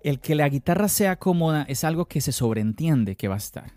el 0.03 0.21
que 0.21 0.35
la 0.35 0.49
guitarra 0.49 0.89
sea 0.89 1.17
cómoda 1.17 1.65
es 1.69 1.85
algo 1.85 2.07
que 2.07 2.21
se 2.21 2.33
sobreentiende 2.33 3.17
que 3.17 3.29
va 3.29 3.35
a 3.35 3.39
estar. 3.39 3.73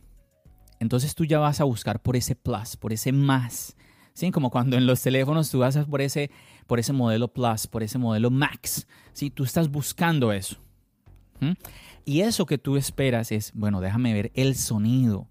Entonces 0.80 1.16
tú 1.16 1.26
ya 1.26 1.40
vas 1.40 1.62
a 1.62 1.64
buscar 1.64 2.02
por 2.02 2.16
ese 2.16 2.36
plus, 2.36 2.76
por 2.76 2.94
ese 2.94 3.12
más. 3.12 3.76
¿Sí? 4.14 4.30
Como 4.32 4.52
cuando 4.52 4.78
en 4.78 4.86
los 4.86 5.02
teléfonos 5.02 5.50
tú 5.50 5.60
vas 5.60 5.78
por 5.78 6.02
ese, 6.02 6.30
por 6.68 6.80
ese 6.80 6.94
modelo 6.94 7.34
plus, 7.34 7.68
por 7.68 7.84
ese 7.84 7.98
modelo 7.98 8.30
max. 8.30 8.88
¿Sí? 9.14 9.30
Tú 9.30 9.44
estás 9.44 9.70
buscando 9.70 10.32
eso. 10.32 10.58
Y 12.06 12.22
eso 12.22 12.46
que 12.46 12.58
tú 12.58 12.78
esperas 12.78 13.32
es, 13.34 13.52
bueno, 13.54 13.82
déjame 13.82 14.14
ver 14.14 14.32
el 14.34 14.56
sonido 14.56 15.28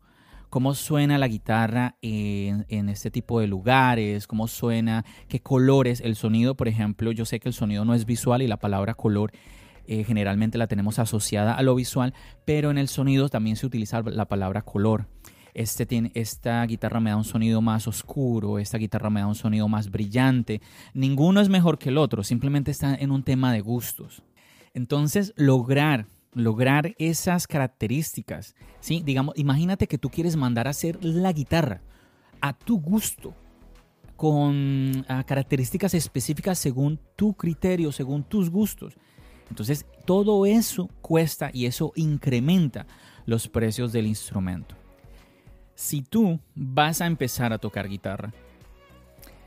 cómo 0.53 0.75
suena 0.75 1.17
la 1.17 1.29
guitarra 1.29 1.97
en, 2.03 2.91
este 2.91 3.11
tipo 3.11 3.41
de 3.41 3.47
lugares, 3.47 4.27
cómo 4.27 4.49
suena, 4.49 5.03
qué 5.27 5.41
colores, 5.41 6.03
el 6.03 6.15
sonido, 6.15 6.55
por 6.59 6.69
ejemplo, 6.69 7.11
yo 7.11 7.25
sé 7.25 7.41
que 7.41 7.49
el 7.49 7.55
sonido 7.55 7.87
no 7.87 7.95
es 7.95 8.05
visual 8.05 8.43
y 8.43 8.47
la 8.47 8.59
palabra 8.59 8.93
color 8.93 9.33
eh, 9.87 10.05
generalmente 10.05 10.59
la 10.59 10.67
tenemos 10.67 10.99
asociada 10.99 11.55
a 11.55 11.62
lo 11.62 11.75
visual, 11.75 12.15
pero 12.45 12.71
en 12.71 12.79
el 12.79 12.89
sonido 12.89 13.29
también 13.29 13.57
se 13.57 13.67
utiliza 13.67 14.03
la 14.03 14.27
palabra 14.27 14.62
color. 14.62 15.07
Este 15.55 15.85
tiene, 15.85 16.11
esta 16.15 16.65
guitarra 16.65 17.01
me 17.01 17.11
da 17.11 17.17
un 17.17 17.25
sonido 17.25 17.61
más 17.61 17.87
oscuro, 17.87 18.59
esta 18.59 18.79
guitarra 18.79 19.11
me 19.11 19.21
da 19.21 19.27
un 19.27 19.35
sonido 19.35 19.69
más 19.69 19.91
brillante. 19.91 20.62
Ninguno 20.95 21.41
es 21.41 21.49
mejor 21.49 21.79
que 21.79 21.91
el 21.91 21.99
otro, 21.99 22.25
simplemente 22.25 22.71
está 22.71 22.95
en 22.95 23.11
un 23.11 23.23
tema 23.23 23.53
de 23.53 23.61
gustos. 23.61 24.23
Entonces, 24.75 25.35
lograr 25.37 26.07
lograr 26.35 26.95
esas 26.99 27.47
características, 27.47 28.55
¿sí? 28.81 29.03
Digamos, 29.05 29.37
imagínate 29.37 29.87
que 29.87 29.99
tú 29.99 30.09
quieres 30.09 30.37
mandar 30.37 30.67
a 30.67 30.71
hacer 30.71 31.05
la 31.05 31.31
guitarra 31.31 31.83
a 32.41 32.55
tu 32.55 32.81
gusto, 32.81 33.35
con 34.17 35.05
características 35.27 35.95
específicas 35.95 36.59
según 36.59 37.01
tu 37.17 37.35
criterio, 37.35 37.91
según 37.91 38.23
tus 38.23 38.51
gustos. 38.51 38.97
Entonces, 39.53 39.87
todo 40.07 40.47
eso 40.47 40.89
cuesta 41.01 41.51
y 41.53 41.67
eso 41.67 41.93
incrementa 41.95 42.87
los 43.27 43.49
precios 43.49 43.93
del 43.93 44.07
instrumento. 44.07 44.75
Si 45.75 46.01
tú 46.03 46.41
vas 46.55 47.01
a 47.01 47.07
empezar 47.07 47.53
a 47.53 47.59
tocar 47.59 47.89
guitarra, 47.89 48.33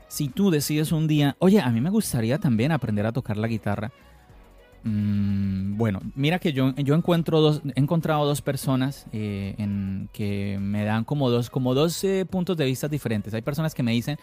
si 0.08 0.28
tú 0.28 0.50
decides 0.50 0.92
un 0.92 1.08
día, 1.08 1.36
oye, 1.40 1.60
a 1.60 1.70
mí 1.70 1.80
me 1.80 1.90
gustaría 1.90 2.38
también 2.38 2.72
aprender 2.72 3.04
a 3.06 3.12
tocar 3.12 3.36
la 3.36 3.48
guitarra, 3.48 3.92
Mm, 4.88 5.76
bueno, 5.76 6.00
mira 6.14 6.38
que 6.38 6.52
yo, 6.52 6.72
yo 6.76 6.94
encuentro 6.94 7.40
dos, 7.40 7.60
he 7.74 7.80
encontrado 7.80 8.24
dos 8.24 8.40
personas 8.40 9.04
eh, 9.12 9.56
que 10.12 10.58
me 10.60 10.84
dan 10.84 11.02
como 11.02 11.28
dos, 11.28 11.50
como 11.50 11.74
dos 11.74 12.06
puntos 12.30 12.56
de 12.56 12.66
vista 12.66 12.86
diferentes. 12.86 13.34
Hay 13.34 13.42
personas 13.42 13.74
que 13.74 13.82
me 13.82 13.90
dicen, 13.90 14.16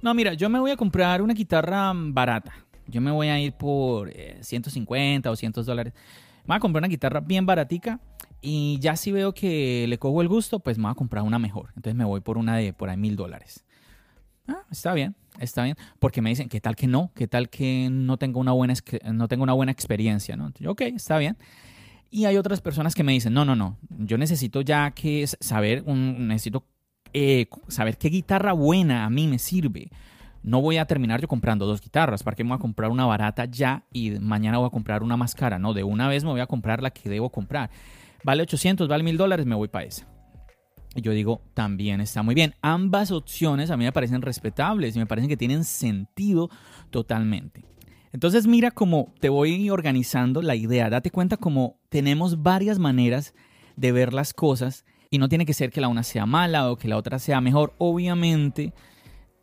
no, 0.00 0.14
mira, 0.14 0.32
yo 0.32 0.48
me 0.48 0.58
voy 0.58 0.70
a 0.70 0.76
comprar 0.76 1.20
una 1.20 1.34
guitarra 1.34 1.92
barata. 1.94 2.52
Yo 2.88 3.00
me 3.00 3.10
voy 3.10 3.28
a 3.28 3.40
ir 3.40 3.52
por 3.52 4.12
150 4.40 5.28
o 5.28 5.32
200 5.32 5.66
dólares. 5.66 5.92
Me 6.44 6.48
voy 6.48 6.56
a 6.56 6.60
comprar 6.60 6.80
una 6.80 6.88
guitarra 6.88 7.20
bien 7.20 7.46
baratica 7.46 8.00
y 8.40 8.78
ya 8.80 8.96
si 8.96 9.10
veo 9.10 9.34
que 9.34 9.86
le 9.88 9.98
cojo 9.98 10.22
el 10.22 10.28
gusto, 10.28 10.60
pues 10.60 10.78
me 10.78 10.84
voy 10.84 10.92
a 10.92 10.94
comprar 10.94 11.24
una 11.24 11.38
mejor. 11.38 11.70
Entonces 11.76 11.94
me 11.94 12.04
voy 12.04 12.20
por 12.20 12.38
una 12.38 12.56
de 12.56 12.72
por 12.72 12.88
ahí 12.88 12.96
mil 12.96 13.16
dólares. 13.16 13.64
Ah, 14.48 14.62
está 14.70 14.94
bien, 14.94 15.16
está 15.40 15.64
bien, 15.64 15.76
porque 15.98 16.22
me 16.22 16.30
dicen, 16.30 16.48
¿qué 16.48 16.60
tal 16.60 16.76
que 16.76 16.86
no? 16.86 17.10
¿Qué 17.14 17.26
tal 17.26 17.48
que 17.48 17.88
no 17.90 18.16
tengo 18.16 18.38
una 18.38 18.52
buena, 18.52 18.74
no 19.12 19.26
tengo 19.26 19.42
una 19.42 19.54
buena 19.54 19.72
experiencia? 19.72 20.36
¿no? 20.36 20.52
ok, 20.66 20.82
está 20.82 21.18
bien. 21.18 21.36
Y 22.10 22.26
hay 22.26 22.36
otras 22.36 22.60
personas 22.60 22.94
que 22.94 23.02
me 23.02 23.12
dicen, 23.12 23.34
no, 23.34 23.44
no, 23.44 23.56
no, 23.56 23.76
yo 23.88 24.16
necesito 24.16 24.60
ya 24.60 24.92
que 24.92 25.26
saber, 25.26 25.82
un, 25.86 26.28
necesito 26.28 26.64
eh, 27.12 27.48
saber 27.66 27.98
qué 27.98 28.08
guitarra 28.08 28.52
buena 28.52 29.04
a 29.04 29.10
mí 29.10 29.26
me 29.26 29.40
sirve. 29.40 29.90
No 30.42 30.60
voy 30.60 30.76
a 30.76 30.86
terminar 30.86 31.20
yo 31.20 31.28
comprando 31.28 31.66
dos 31.66 31.80
guitarras, 31.80 32.22
¿para 32.22 32.36
qué 32.36 32.44
me 32.44 32.50
voy 32.50 32.56
a 32.56 32.60
comprar 32.60 32.90
una 32.90 33.04
barata 33.04 33.46
ya 33.46 33.84
y 33.92 34.10
mañana 34.12 34.58
voy 34.58 34.68
a 34.68 34.70
comprar 34.70 35.02
una 35.02 35.16
más 35.16 35.34
cara? 35.34 35.58
No, 35.58 35.74
de 35.74 35.82
una 35.82 36.08
vez 36.08 36.24
me 36.24 36.30
voy 36.30 36.40
a 36.40 36.46
comprar 36.46 36.82
la 36.82 36.90
que 36.90 37.08
debo 37.08 37.30
comprar. 37.30 37.70
Vale 38.22 38.42
800, 38.42 38.88
vale 38.88 39.04
1000 39.04 39.16
dólares, 39.16 39.46
me 39.46 39.54
voy 39.54 39.68
para 39.68 39.86
esa. 39.86 40.06
Y 40.94 41.02
yo 41.02 41.12
digo, 41.12 41.42
también 41.52 42.00
está 42.00 42.22
muy 42.22 42.34
bien. 42.34 42.54
Ambas 42.62 43.10
opciones 43.10 43.70
a 43.70 43.76
mí 43.76 43.84
me 43.84 43.92
parecen 43.92 44.22
respetables 44.22 44.96
y 44.96 44.98
me 44.98 45.06
parecen 45.06 45.28
que 45.28 45.36
tienen 45.36 45.64
sentido 45.64 46.48
totalmente. 46.90 47.64
Entonces 48.12 48.46
mira 48.46 48.70
cómo 48.70 49.12
te 49.20 49.28
voy 49.28 49.68
organizando 49.68 50.40
la 50.40 50.54
idea. 50.54 50.88
Date 50.88 51.10
cuenta 51.10 51.36
cómo 51.36 51.78
tenemos 51.90 52.42
varias 52.42 52.78
maneras 52.78 53.34
de 53.76 53.92
ver 53.92 54.14
las 54.14 54.32
cosas 54.32 54.86
y 55.10 55.18
no 55.18 55.28
tiene 55.28 55.44
que 55.44 55.52
ser 55.52 55.70
que 55.70 55.82
la 55.82 55.88
una 55.88 56.02
sea 56.02 56.24
mala 56.24 56.70
o 56.70 56.76
que 56.76 56.88
la 56.88 56.96
otra 56.96 57.18
sea 57.18 57.42
mejor. 57.42 57.74
Obviamente 57.76 58.72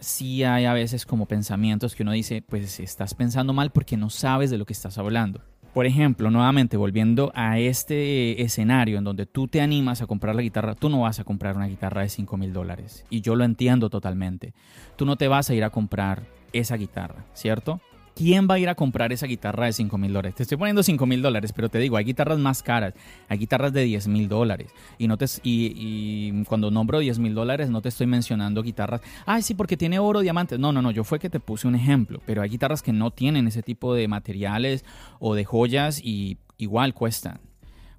sí 0.03 0.43
hay 0.43 0.65
a 0.65 0.73
veces 0.73 1.05
como 1.05 1.25
pensamientos 1.25 1.95
que 1.95 2.03
uno 2.03 2.11
dice, 2.11 2.41
pues 2.41 2.79
estás 2.79 3.13
pensando 3.13 3.53
mal 3.53 3.71
porque 3.71 3.97
no 3.97 4.09
sabes 4.09 4.51
de 4.51 4.57
lo 4.57 4.65
que 4.65 4.73
estás 4.73 4.97
hablando. 4.97 5.41
Por 5.73 5.87
ejemplo, 5.87 6.29
nuevamente 6.29 6.77
volviendo 6.77 7.31
a 7.33 7.57
este 7.57 8.43
escenario 8.43 8.99
en 8.99 9.03
donde 9.03 9.25
tú 9.25 9.47
te 9.47 9.59
animas 9.59 10.03
a 10.03 10.05
comprar 10.05 10.35
la 10.35 10.43
guitarra, 10.43 10.75
tú 10.75 10.87
no 10.87 11.01
vas 11.01 11.19
a 11.19 11.23
comprar 11.23 11.55
una 11.55 11.65
guitarra 11.65 12.03
de 12.03 12.09
5 12.09 12.37
mil 12.37 12.53
dólares. 12.53 13.05
Y 13.09 13.21
yo 13.21 13.35
lo 13.35 13.43
entiendo 13.43 13.89
totalmente. 13.89 14.53
Tú 14.97 15.05
no 15.07 15.15
te 15.15 15.27
vas 15.27 15.49
a 15.49 15.55
ir 15.55 15.63
a 15.63 15.71
comprar 15.71 16.27
esa 16.51 16.77
guitarra, 16.77 17.25
¿cierto? 17.33 17.81
¿Quién 18.15 18.47
va 18.47 18.55
a 18.55 18.59
ir 18.59 18.69
a 18.69 18.75
comprar 18.75 19.11
esa 19.11 19.25
guitarra 19.25 19.65
de 19.65 19.73
5 19.73 19.97
mil 19.97 20.13
dólares? 20.13 20.35
Te 20.35 20.43
estoy 20.43 20.57
poniendo 20.57 20.83
5 20.83 21.05
mil 21.07 21.23
dólares, 21.23 21.51
pero 21.51 21.69
te 21.69 21.79
digo, 21.79 21.97
hay 21.97 22.05
guitarras 22.05 22.37
más 22.37 22.61
caras, 22.61 22.93
hay 23.27 23.39
guitarras 23.39 23.73
de 23.73 23.83
10 23.83 24.07
mil 24.07 24.27
dólares. 24.27 24.71
Y, 24.99 25.07
no 25.07 25.17
te, 25.17 25.25
y, 25.41 26.43
cuando 26.43 26.69
nombro 26.69 26.99
10 26.99 27.17
mil 27.17 27.33
dólares, 27.33 27.71
no 27.71 27.81
te 27.81 27.89
estoy 27.89 28.05
mencionando 28.05 28.61
guitarras, 28.61 29.01
ay, 29.25 29.41
sí, 29.41 29.55
porque 29.55 29.77
tiene 29.77 29.97
oro, 29.97 30.19
diamantes. 30.19 30.59
No, 30.59 30.71
no, 30.71 30.83
no, 30.83 30.91
yo 30.91 31.03
fue 31.03 31.17
que 31.17 31.31
te 31.31 31.39
puse 31.39 31.67
un 31.67 31.73
ejemplo, 31.73 32.21
pero 32.25 32.43
hay 32.43 32.49
guitarras 32.49 32.83
que 32.83 32.93
no 32.93 33.09
tienen 33.09 33.47
ese 33.47 33.63
tipo 33.63 33.95
de 33.95 34.07
materiales 34.07 34.85
o 35.19 35.33
de 35.33 35.45
joyas 35.45 35.99
y 36.03 36.37
igual 36.57 36.93
cuestan. 36.93 37.39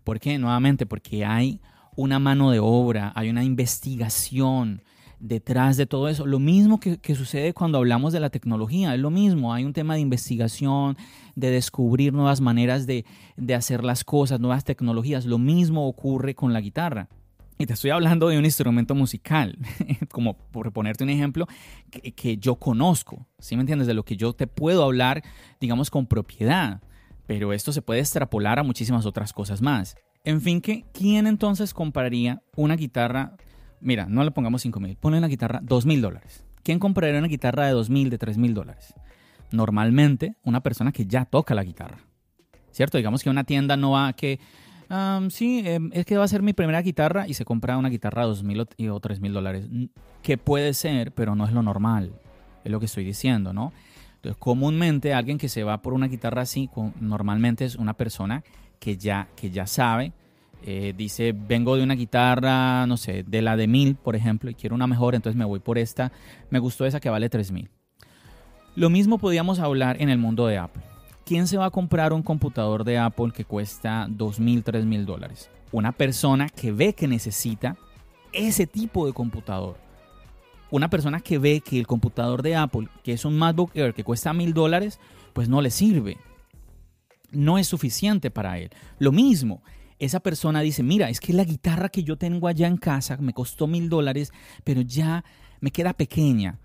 ¿Por 0.05 0.21
qué? 0.21 0.39
Nuevamente, 0.39 0.87
porque 0.87 1.25
hay 1.25 1.61
una 1.97 2.21
mano 2.21 2.53
de 2.53 2.61
obra, 2.61 3.13
hay 3.17 3.31
una 3.31 3.43
investigación 3.43 4.83
detrás 5.25 5.79
de 5.79 5.87
todo 5.87 6.09
eso. 6.09 6.27
Lo 6.27 6.39
mismo 6.39 6.79
que, 6.79 7.15
sucede 7.15 7.55
cuando 7.55 7.79
hablamos 7.79 8.13
de 8.13 8.21
la 8.21 8.29
tecnología, 8.29 8.95
es 8.95 9.01
lo 9.01 9.11
mismo, 9.11 9.55
hay 9.55 9.65
un 9.65 9.73
tema 9.73 9.95
de 9.95 10.01
investigación, 10.01 10.99
de 11.35 11.51
descubrir 11.51 12.13
nuevas 12.13 12.43
maneras 12.43 12.87
de, 12.87 13.07
hacer 13.55 13.85
las 13.85 14.05
cosas, 14.05 14.39
nuevas 14.39 14.65
tecnologías. 14.65 15.25
Lo 15.25 15.39
mismo 15.39 15.89
ocurre 15.89 16.35
con 16.35 16.53
la 16.53 16.61
guitarra. 16.61 17.09
Y 17.57 17.67
te 17.67 17.73
estoy 17.73 17.91
hablando 17.91 18.29
de 18.29 18.37
un 18.37 18.45
instrumento 18.45 18.95
musical, 18.95 19.57
como 20.13 20.37
por 20.37 20.73
ponerte 20.73 21.05
un 21.05 21.11
ejemplo 21.11 21.47
que, 21.91 22.13
que, 22.13 22.37
yo 22.37 22.57
conozco, 22.57 23.27
¿sí 23.39 23.57
me 23.57 23.63
entiendes? 23.63 23.87
De 23.87 23.95
lo 23.95 24.05
que 24.05 24.17
yo 24.17 24.35
te 24.35 24.47
puedo 24.47 24.83
hablar, 24.83 25.23
digamos, 25.61 25.89
con 25.91 26.07
propiedad. 26.07 26.83
Pero 27.27 27.55
esto 27.55 27.73
se 27.73 27.81
puede 27.81 28.01
extrapolar 28.01 28.59
a 28.59 28.63
muchísimas 28.63 29.07
otras 29.07 29.33
cosas 29.33 29.63
más. 29.63 29.97
En 30.25 30.43
fin, 30.43 30.61
que 30.61 30.85
¿quién 30.93 31.27
entonces 31.27 31.73
compraría 31.73 32.43
una 32.57 32.77
guitarra 32.77 33.37
mira, 33.81 34.07
no 34.07 34.25
le 34.25 34.31
pongamos 34.31 34.63
5 34.63 34.81
mil, 34.81 34.97
ponle 34.97 35.19
una 35.19 35.29
guitarra 35.29 35.61
2 35.63 35.87
mil 35.87 36.01
dólares. 36.01 36.45
¿Quién 36.63 36.79
compraría 36.79 37.19
una 37.19 37.29
guitarra 37.29 37.67
de 37.67 37.73
2 37.73 37.91
mil, 37.91 38.11
de 38.11 38.19
3 38.19 38.39
mil 38.39 38.55
dólares? 38.55 38.95
Normalmente 39.53 40.37
una 40.43 40.61
persona 40.61 40.93
que 40.93 41.07
ya 41.07 41.27
toca 41.27 41.55
la 41.55 41.63
guitarra. 41.63 41.99
¿Cierto? 42.71 42.97
Digamos 42.97 43.23
que 43.23 43.31
una 43.31 43.45
tienda 43.45 43.77
no 43.77 43.93
va 43.93 44.09
a 44.09 44.13
que, 44.15 44.41
sí, 45.29 45.63
em, 45.65 45.91
es 45.93 46.07
que 46.07 46.17
va 46.17 46.25
a 46.25 46.29
ser 46.29 46.43
mi 46.43 46.55
primera 46.55 46.83
guitarra 46.83 47.29
y 47.29 47.35
se 47.35 47.45
compra 47.45 47.77
una 47.77 47.89
guitarra 47.89 48.23
de 48.23 48.29
2 48.29 48.43
mil 48.43 48.61
o 48.91 49.01
3 49.01 49.21
mil 49.21 49.33
dólares. 49.33 49.67
Que 50.23 50.39
puede 50.39 50.75
ser, 50.75 51.13
pero 51.13 51.37
no 51.37 51.45
es 51.47 51.53
lo 51.53 51.63
normal. 51.63 52.13
Es 52.65 52.73
lo 52.73 52.81
que 52.81 52.87
estoy 52.87 53.05
diciendo, 53.05 53.53
¿no? 53.53 53.73
Entonces, 54.17 54.39
comúnmente 54.39 55.13
alguien 55.13 55.37
que 55.37 55.51
se 55.51 55.65
va 55.65 55.83
por 55.83 55.93
una 55.93 56.09
guitarra 56.09 56.43
así, 56.43 56.71
normalmente 56.99 57.67
es 57.67 57.77
una 57.77 57.95
persona 57.95 58.43
que 58.81 58.97
ya, 58.97 59.29
que 59.37 59.51
ya 59.51 59.67
sabe 59.67 60.15
eh, 60.67 60.95
dice, 60.97 61.35
vengo 61.37 61.77
de 61.77 61.83
una 61.83 61.95
guitarra, 61.95 62.87
no 62.87 62.97
sé, 62.97 63.23
de 63.23 63.43
la 63.43 63.55
de 63.55 63.67
1000, 63.67 63.97
por 63.97 64.17
ejemplo, 64.17 64.49
y 64.49 64.55
quiero 64.55 64.75
una 64.75 64.87
mejor, 64.87 65.15
entonces 65.15 65.37
me 65.37 65.45
voy 65.45 65.61
por 65.61 65.77
esta. 65.77 66.11
Me 66.49 66.59
gustó 66.59 66.87
esa 66.87 67.01
que 67.01 67.11
vale 67.11 67.29
3000. 67.29 67.69
Lo 68.75 68.89
mismo 68.89 69.19
podríamos 69.19 69.59
hablar 69.59 70.01
en 70.01 70.09
el 70.09 70.17
mundo 70.17 70.47
de 70.47 70.57
Apple. 70.57 70.83
¿Quién 71.27 71.47
se 71.49 71.59
va 71.59 71.67
a 71.67 71.71
comprar 71.71 72.15
un 72.15 72.23
computador 72.23 72.85
de 72.85 72.97
Apple 72.97 73.33
que 73.35 73.45
cuesta 73.45 74.07
2.000, 74.09 74.65
3.000 74.65 75.05
dólares? 75.05 75.51
Una 75.71 75.93
persona 75.93 76.49
que 76.49 76.73
ve 76.73 76.95
que 76.95 77.09
necesita 77.09 77.77
ese 78.33 78.67
tipo 78.67 79.07
de 79.07 79.13
computador. 79.13 79.77
Una 80.71 80.89
persona 80.89 81.21
que 81.21 81.39
ve 81.39 81.61
que 81.61 81.79
el 81.79 81.87
computador 81.87 82.43
de 82.43 82.57
Apple, 82.57 82.89
que 83.03 83.13
es 83.13 83.27
un 83.27 83.37
MacBook 83.37 83.71
Air 83.75 83.93
que 83.93 84.03
cuesta 84.03 84.33
1.000 84.33 84.55
dólares, 84.55 84.99
pues 85.35 85.47
no 85.47 85.61
le 85.61 85.71
sirve. 85.71 86.17
No 87.31 87.59
es 87.59 87.67
suficiente 87.67 88.31
para 88.31 88.59
él. 88.59 88.71
Lo 88.99 89.13
mismo, 89.13 89.63
esa 89.99 90.21
persona 90.21 90.61
dice, 90.61 90.83
mira, 90.83 91.09
es 91.09 91.21
que 91.21 91.33
la 91.33 91.45
guitarra 91.45 91.89
que 91.89 92.03
yo 92.03 92.17
tengo 92.17 92.49
allá 92.49 92.67
en 92.67 92.77
casa 92.77 93.17
me 93.19 93.33
costó 93.33 93.67
mil 93.67 93.89
dólares, 93.89 94.33
pero 94.65 94.81
ya 94.81 95.25
me 95.61 95.71
queda 95.71 95.93
pequeña. 95.95 96.59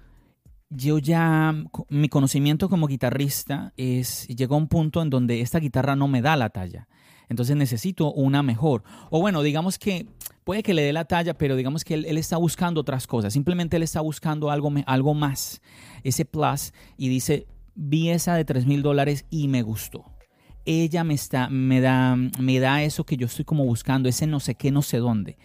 Yo 0.70 1.00
ya, 1.00 1.54
mi 1.89 2.10
conocimiento 2.10 2.70
como 2.70 2.88
guitarrista 2.88 3.74
es, 3.78 4.28
llegó 4.28 4.56
a 4.56 4.60
un 4.60 4.68
punto 4.68 5.02
en 5.02 5.10
donde 5.10 5.42
esta 5.42 5.60
guitarra 5.60 5.96
no 5.96 6.08
me 6.08 6.22
da 6.22 6.36
la 6.36 6.50
talla. 6.50 6.88
Entonces 7.28 7.56
necesito 7.56 8.12
una 8.12 8.44
mejor. 8.44 8.84
O 9.10 9.22
bueno, 9.22 9.42
digamos 9.44 9.78
que 9.78 10.08
puede 10.44 10.63
que 10.63 10.74
le 10.74 10.82
dé 10.82 10.94
la 10.94 11.06
talla, 11.06 11.36
pero 11.36 11.56
digamos 11.56 11.84
que 11.84 11.94
él, 11.94 12.18
está 12.18 12.38
buscando 12.38 12.82
otras 12.82 13.08
cosas. 13.08 13.34
Simplemente 13.34 13.78
él 13.78 13.84
está 13.84 14.02
buscando 14.02 14.50
algo, 14.50 14.72
algo 14.86 15.13
más, 15.13 15.62
ese 16.04 16.26
plus, 16.26 16.74
y 16.98 17.10
dice, 17.10 17.48
vi 17.76 18.10
esa 18.10 18.36
de 18.36 18.46
tres 18.46 18.65
mil 18.65 18.82
dólares 18.82 19.26
y 19.30 19.48
me 19.48 19.62
gustó 19.62 20.18
ella 20.65 21.04
me, 21.04 21.13
está, 21.13 21.50
me, 21.50 21.82
da, 21.82 22.15
me 22.15 22.60
da 22.60 22.84
eso 22.84 23.06
que 23.06 23.17
yo 23.17 23.26
estoy 23.26 23.45
como 23.45 23.65
buscando, 23.65 24.10
ese 24.10 24.28
no 24.28 24.39
sé 24.39 24.56
qué, 24.56 24.72
no 24.72 24.82
sé 24.82 24.98
dónde. 24.98 25.38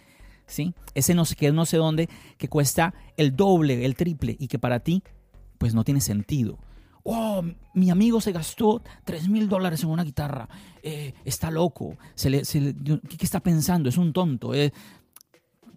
¿Sí? 0.47 0.75
Ese 0.93 1.15
no 1.15 1.25
sé 1.25 1.35
qué, 1.35 1.51
no 1.51 1.65
sé 1.65 1.77
dónde, 1.77 2.07
que 2.37 2.47
cuesta 2.47 2.93
el 3.17 3.35
doble, 3.35 3.83
el 3.83 3.95
triple, 3.95 4.37
y 4.39 4.47
que 4.47 4.59
para 4.59 4.79
ti, 4.79 5.01
pues 5.57 5.73
no 5.73 5.83
tiene 5.83 6.01
sentido. 6.01 6.59
Oh, 7.07 7.43
mi 7.75 7.91
amigo 7.91 8.19
se 8.19 8.31
gastó 8.31 8.81
3 9.03 9.29
mil 9.29 9.47
dólares 9.47 9.83
en 9.83 9.89
una 9.89 10.03
guitarra. 10.03 10.49
Eh, 10.81 11.13
está 11.23 11.51
loco. 11.51 11.97
Se 12.15 12.31
le, 12.31 12.41
¿qué, 12.41 12.99
está 13.21 13.41
pensando? 13.41 13.89
Es 13.89 13.97
un 13.97 14.11
tonto. 14.11 14.55
Eh. 14.55 14.73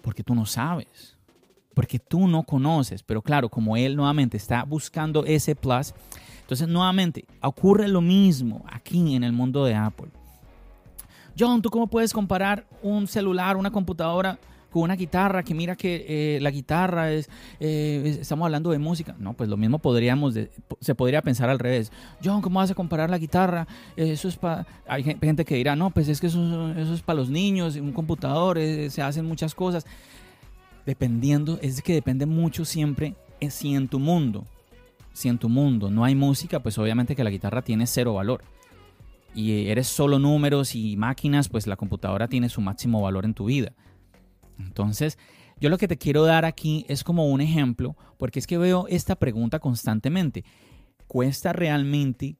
porque 0.00 0.22
tú 0.22 0.34
no 0.34 0.46
sabes. 0.46 1.18
Porque 1.74 1.98
tú 1.98 2.26
no 2.28 2.44
conoces. 2.44 3.02
Pero 3.02 3.20
claro, 3.20 3.50
como 3.50 3.76
él 3.76 3.94
nuevamente 3.94 4.38
está 4.38 4.64
buscando 4.64 5.26
ese 5.26 5.54
plus, 5.54 5.92
entonces, 6.48 6.66
nuevamente, 6.66 7.26
ocurre 7.42 7.88
lo 7.88 8.00
mismo 8.00 8.64
aquí 8.72 9.14
en 9.14 9.22
el 9.22 9.34
mundo 9.34 9.66
de 9.66 9.74
Apple. 9.74 10.08
John, 11.38 11.60
¿tú 11.60 11.68
cómo 11.68 11.88
puedes 11.88 12.14
comparar 12.14 12.64
un 12.82 13.06
celular, 13.06 13.58
una 13.58 13.70
computadora 13.70 14.38
con 14.70 14.84
una 14.84 14.96
guitarra? 14.96 15.42
Que 15.42 15.52
mira 15.52 15.76
que 15.76 16.06
eh, 16.08 16.40
la 16.40 16.50
guitarra 16.50 17.12
es, 17.12 17.28
eh, 17.60 18.16
estamos 18.22 18.46
hablando 18.46 18.70
de 18.70 18.78
música. 18.78 19.14
No, 19.18 19.34
pues 19.34 19.50
lo 19.50 19.58
mismo 19.58 19.78
podríamos, 19.78 20.36
se 20.80 20.94
podría 20.94 21.20
pensar 21.20 21.50
al 21.50 21.58
revés. 21.58 21.92
John, 22.24 22.40
¿cómo 22.40 22.60
vas 22.60 22.70
a 22.70 22.74
comparar 22.74 23.10
la 23.10 23.18
guitarra? 23.18 23.68
Eso 23.94 24.26
es 24.26 24.38
para, 24.38 24.66
hay 24.88 25.02
gente 25.02 25.44
que 25.44 25.54
dirá, 25.54 25.76
no, 25.76 25.90
pues 25.90 26.08
es 26.08 26.18
que 26.18 26.28
eso, 26.28 26.70
es 26.70 27.02
para 27.02 27.18
los 27.18 27.28
niños, 27.28 27.76
un 27.76 27.92
computador, 27.92 28.56
eh, 28.56 28.88
se 28.88 29.02
hacen 29.02 29.26
muchas 29.26 29.54
cosas. 29.54 29.84
Dependiendo, 30.86 31.58
es 31.60 31.82
que 31.82 31.92
depende 31.92 32.24
mucho 32.24 32.64
siempre 32.64 33.16
si 33.50 33.74
en 33.74 33.86
tu 33.86 33.98
mundo 33.98 34.46
si 35.12 35.28
en 35.28 35.38
tu 35.38 35.48
mundo 35.48 35.90
no 35.90 36.04
hay 36.04 36.14
música, 36.14 36.60
pues 36.60 36.78
obviamente 36.78 37.16
que 37.16 37.24
la 37.24 37.30
guitarra 37.30 37.62
tiene 37.62 37.86
cero 37.86 38.14
valor. 38.14 38.42
Y 39.34 39.66
eres 39.68 39.86
solo 39.86 40.18
números 40.18 40.74
y 40.74 40.96
máquinas, 40.96 41.48
pues 41.48 41.66
la 41.66 41.76
computadora 41.76 42.28
tiene 42.28 42.48
su 42.48 42.60
máximo 42.60 43.02
valor 43.02 43.24
en 43.24 43.34
tu 43.34 43.46
vida. 43.46 43.72
Entonces, 44.58 45.18
yo 45.60 45.70
lo 45.70 45.78
que 45.78 45.88
te 45.88 45.98
quiero 45.98 46.24
dar 46.24 46.44
aquí 46.44 46.84
es 46.88 47.04
como 47.04 47.26
un 47.26 47.40
ejemplo, 47.40 47.96
porque 48.16 48.38
es 48.38 48.46
que 48.46 48.58
veo 48.58 48.86
esta 48.88 49.16
pregunta 49.16 49.58
constantemente. 49.58 50.44
¿Cuesta 51.06 51.52
realmente 51.52 52.38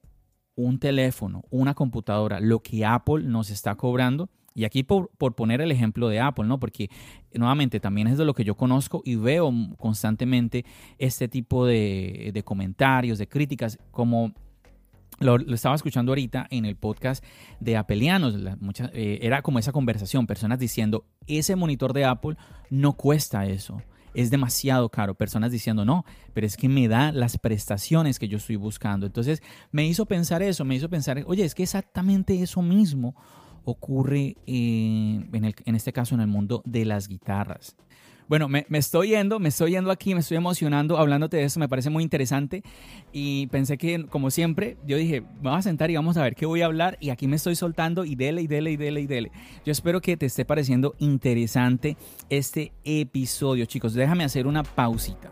un 0.55 0.79
teléfono, 0.79 1.43
una 1.49 1.73
computadora, 1.73 2.39
lo 2.39 2.61
que 2.61 2.85
Apple 2.85 3.23
nos 3.23 3.49
está 3.49 3.75
cobrando? 3.75 4.29
Y 4.55 4.65
aquí 4.65 4.83
por, 4.83 5.09
poner 5.35 5.61
el 5.61 5.71
ejemplo 5.71 6.09
de 6.09 6.19
Apple, 6.19 6.45
¿no? 6.45 6.59
Porque 6.59 6.89
nuevamente 7.33 7.79
también 7.79 8.07
es 8.07 8.17
de 8.17 8.25
lo 8.25 8.33
que 8.33 8.43
yo 8.43 8.55
conozco 8.55 9.01
y 9.05 9.15
veo 9.15 9.51
constantemente 9.77 10.65
este 10.97 11.27
tipo 11.27 11.65
de, 11.65 12.41
comentarios, 12.45 13.17
de 13.17 13.27
críticas, 13.27 13.77
como 13.91 14.33
lo, 15.19 15.37
estaba 15.53 15.75
escuchando 15.75 16.11
ahorita 16.11 16.47
en 16.49 16.65
el 16.65 16.75
podcast 16.75 17.23
de 17.59 17.77
Apelianos. 17.77 18.35
Eh, 18.93 19.19
era 19.21 19.41
como 19.41 19.59
esa 19.59 19.71
conversación, 19.71 20.25
personas 20.25 20.59
diciendo, 20.59 21.05
ese 21.27 21.55
monitor 21.55 21.93
de 21.93 22.05
Apple 22.05 22.35
no 22.69 22.93
cuesta 22.93 23.45
eso. 23.45 23.81
Es 24.15 24.31
demasiado 24.31 24.89
caro. 24.89 25.13
Personas 25.13 25.51
diciendo, 25.51 25.85
no, 25.85 26.03
pero 26.33 26.47
es 26.47 26.57
que 26.57 26.67
me 26.67 26.87
da 26.87 27.11
las 27.11 27.37
prestaciones 27.37 28.17
que 28.17 28.27
yo 28.27 28.37
estoy 28.37 28.55
buscando. 28.55 29.05
Entonces 29.05 29.43
me 29.71 29.85
hizo 29.85 30.07
pensar 30.07 30.41
eso, 30.41 30.65
me 30.65 30.75
hizo 30.75 30.89
pensar, 30.89 31.23
oye, 31.27 31.45
es 31.45 31.53
que 31.53 31.63
exactamente 31.63 32.41
eso 32.41 32.63
mismo 32.63 33.15
ocurre 33.69 34.35
eh, 34.45 35.25
en, 35.31 35.75
este 35.75 35.93
caso 35.93 36.15
en 36.15 36.21
el 36.21 36.27
mundo 36.27 36.61
de 36.65 36.85
las 36.85 37.07
guitarras. 37.07 37.75
Bueno, 38.27 38.47
me, 38.47 38.63
estoy 38.73 39.09
yendo, 39.09 39.39
me 39.39 39.49
estoy 39.49 39.71
yendo 39.71 39.89
aquí, 39.89 40.13
me 40.13 40.19
estoy 40.19 40.37
emocionando 40.37 40.99
hablándote 40.99 41.37
de 41.37 41.45
eso, 41.45 41.59
me 41.59 41.67
parece 41.67 41.89
muy 41.89 42.03
interesante 42.03 42.61
y 43.11 43.47
pensé 43.47 43.79
que, 43.79 44.05
como 44.05 44.29
siempre, 44.29 44.77
yo 44.85 44.97
dije, 44.97 45.23
vamos 45.41 45.59
a 45.59 45.61
sentar 45.63 45.89
y 45.89 45.95
vamos 45.95 46.15
a 46.15 46.21
ver 46.21 46.35
qué 46.35 46.45
voy 46.45 46.61
a 46.61 46.67
hablar 46.67 46.95
y 46.99 47.09
aquí 47.09 47.27
me 47.27 47.37
estoy 47.37 47.55
soltando 47.55 48.05
y 48.05 48.13
dele 48.13 48.43
y 48.43 48.47
dele 48.47 48.71
y 48.71 48.77
dele 48.77 49.01
y 49.01 49.07
dele. 49.07 49.31
Yo 49.65 49.71
espero 49.71 49.99
que 49.99 50.15
te 50.15 50.27
esté 50.27 50.45
pareciendo 50.45 50.93
interesante 50.99 51.97
este 52.29 52.71
episodio, 52.83 53.65
chicos. 53.65 53.95
Déjame 53.95 54.23
hacer 54.23 54.45
una 54.45 54.61
pausita. 54.61 55.31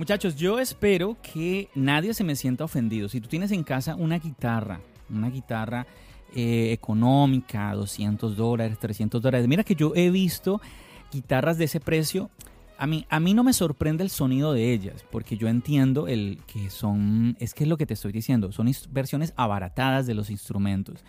Muchachos, 0.00 0.34
yo 0.34 0.58
espero 0.58 1.18
que 1.20 1.68
nadie 1.74 2.14
se 2.14 2.24
me 2.24 2.34
sienta 2.34 2.64
ofendido. 2.64 3.10
Si 3.10 3.20
tú 3.20 3.28
tienes 3.28 3.52
en 3.52 3.62
casa 3.62 3.96
una 3.96 4.18
guitarra, 4.18 4.80
una 5.10 5.28
guitarra 5.28 5.86
eh, 6.34 6.72
económica, 6.72 7.74
200 7.74 8.34
dólares, 8.34 8.78
300 8.78 9.20
dólares, 9.20 9.46
mira 9.46 9.62
que 9.62 9.74
yo 9.74 9.92
he 9.94 10.08
visto 10.08 10.62
guitarras 11.12 11.58
de 11.58 11.66
ese 11.66 11.80
precio. 11.80 12.30
A 12.78 12.86
mí, 12.86 13.04
a 13.10 13.20
mí 13.20 13.34
no 13.34 13.44
me 13.44 13.52
sorprende 13.52 14.02
el 14.02 14.08
sonido 14.08 14.54
de 14.54 14.72
ellas, 14.72 15.04
porque 15.10 15.36
yo 15.36 15.48
entiendo 15.48 16.08
el 16.08 16.38
que 16.46 16.70
son, 16.70 17.36
es 17.38 17.52
que 17.52 17.64
es 17.64 17.68
lo 17.68 17.76
que 17.76 17.84
te 17.84 17.92
estoy 17.92 18.12
diciendo, 18.12 18.52
son 18.52 18.72
versiones 18.88 19.34
abaratadas 19.36 20.06
de 20.06 20.14
los 20.14 20.30
instrumentos. 20.30 21.04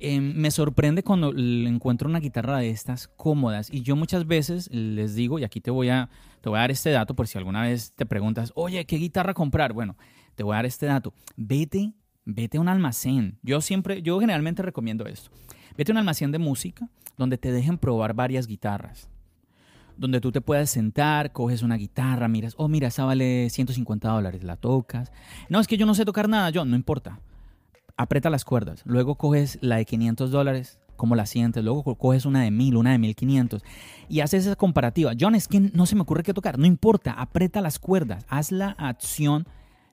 Em, 0.00 0.32
me 0.36 0.52
sorprende 0.52 1.02
cuando 1.02 1.32
encuentro 1.36 2.08
una 2.08 2.20
guitarra 2.20 2.58
de 2.58 2.70
estas 2.70 3.08
cómodas 3.08 3.68
y 3.72 3.82
yo 3.82 3.96
muchas 3.96 4.26
veces 4.28 4.70
les 4.70 5.16
digo, 5.16 5.40
y 5.40 5.44
aquí 5.44 5.60
te 5.60 5.72
voy 5.72 5.88
a, 5.88 6.08
te 6.40 6.48
voy 6.48 6.58
a 6.58 6.60
dar 6.60 6.70
este 6.70 6.90
dato 6.90 7.14
por 7.14 7.26
si 7.26 7.36
alguna 7.36 7.62
vez 7.62 7.92
te 7.96 8.06
preguntas, 8.06 8.52
oye, 8.54 8.84
¿qué 8.84 8.96
guitarra 8.96 9.34
comprar? 9.34 9.72
Bueno, 9.72 9.96
te 10.36 10.44
voy 10.44 10.52
a 10.52 10.56
dar 10.56 10.66
este 10.66 10.86
dato. 10.86 11.12
Vete, 11.36 11.94
vete 12.24 12.58
a 12.58 12.60
un 12.60 12.68
almacén. 12.68 13.38
Yo 13.42 13.60
siempre, 13.60 14.00
yo 14.00 14.20
generalmente 14.20 14.62
recomiendo 14.62 15.04
esto. 15.06 15.30
Vete 15.76 15.90
a 15.90 15.94
un 15.94 15.98
almacén 15.98 16.30
de 16.30 16.38
música 16.38 16.88
donde 17.16 17.36
te 17.36 17.50
dejen 17.50 17.76
probar 17.76 18.14
varias 18.14 18.46
guitarras. 18.46 19.08
Donde 19.96 20.20
tú 20.20 20.30
te 20.30 20.40
puedas 20.40 20.70
sentar, 20.70 21.32
coges 21.32 21.62
una 21.62 21.76
guitarra, 21.76 22.28
miras, 22.28 22.54
oh, 22.56 22.68
mira, 22.68 22.86
esa 22.86 23.04
vale 23.04 23.50
150 23.50 24.08
dólares, 24.08 24.44
la 24.44 24.54
tocas. 24.54 25.10
No, 25.48 25.58
es 25.58 25.66
que 25.66 25.76
yo 25.76 25.86
no 25.86 25.94
sé 25.96 26.04
tocar 26.04 26.28
nada, 26.28 26.50
yo, 26.50 26.64
no 26.64 26.76
importa 26.76 27.18
aprieta 27.98 28.30
las 28.30 28.44
cuerdas, 28.44 28.82
luego 28.86 29.16
coges 29.16 29.58
la 29.60 29.76
de 29.76 29.84
500 29.84 30.30
dólares, 30.30 30.78
como 30.96 31.14
la 31.14 31.26
sientes, 31.26 31.62
luego 31.62 31.96
coges 31.96 32.24
una 32.24 32.42
de 32.42 32.50
1000, 32.50 32.76
una 32.76 32.92
de 32.92 32.98
1500 32.98 33.62
y 34.08 34.20
haces 34.20 34.46
esa 34.46 34.56
comparativa. 34.56 35.12
John, 35.18 35.34
es 35.34 35.48
que 35.48 35.60
no 35.60 35.84
se 35.84 35.94
me 35.94 36.02
ocurre 36.02 36.22
qué 36.22 36.32
tocar, 36.32 36.58
no 36.58 36.66
importa, 36.66 37.12
aprieta 37.12 37.60
las 37.60 37.78
cuerdas, 37.78 38.24
haz 38.28 38.52
la 38.52 38.70
acción 38.70 39.46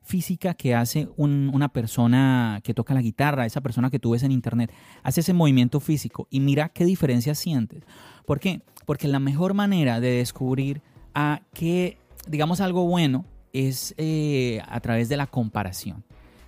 física 0.03 0.53
que 0.53 0.75
hace 0.75 1.09
una 1.17 1.69
persona 1.69 2.61
que 2.63 2.75
toca 2.75 2.93
la 2.93 3.01
guitarra, 3.01 3.47
esa 3.47 3.61
persona 3.61 3.89
que 3.89 3.99
tú 3.99 4.11
ves 4.11 4.21
en 4.21 4.31
internet, 4.31 4.71
hace 5.01 5.21
ese 5.21 5.33
movimiento 5.33 5.79
físico 5.79 6.27
y 6.29 6.39
mira 6.39 6.69
qué 6.69 6.85
diferencia 6.85 7.33
sientes. 7.33 7.83
¿Por 8.25 8.39
qué? 8.39 8.61
Porque 8.85 9.07
la 9.07 9.19
mejor 9.19 9.55
manera 9.55 9.99
de 9.99 10.11
descubrir 10.11 10.81
a 11.15 11.41
qué, 11.53 11.97
digamos, 12.27 12.61
algo 12.61 12.85
bueno 12.85 13.25
es 13.51 13.95
eh, 13.97 14.61
a 14.67 14.79
través 14.79 15.09
de 15.09 15.17
la 15.17 15.25
comparación. 15.25 16.03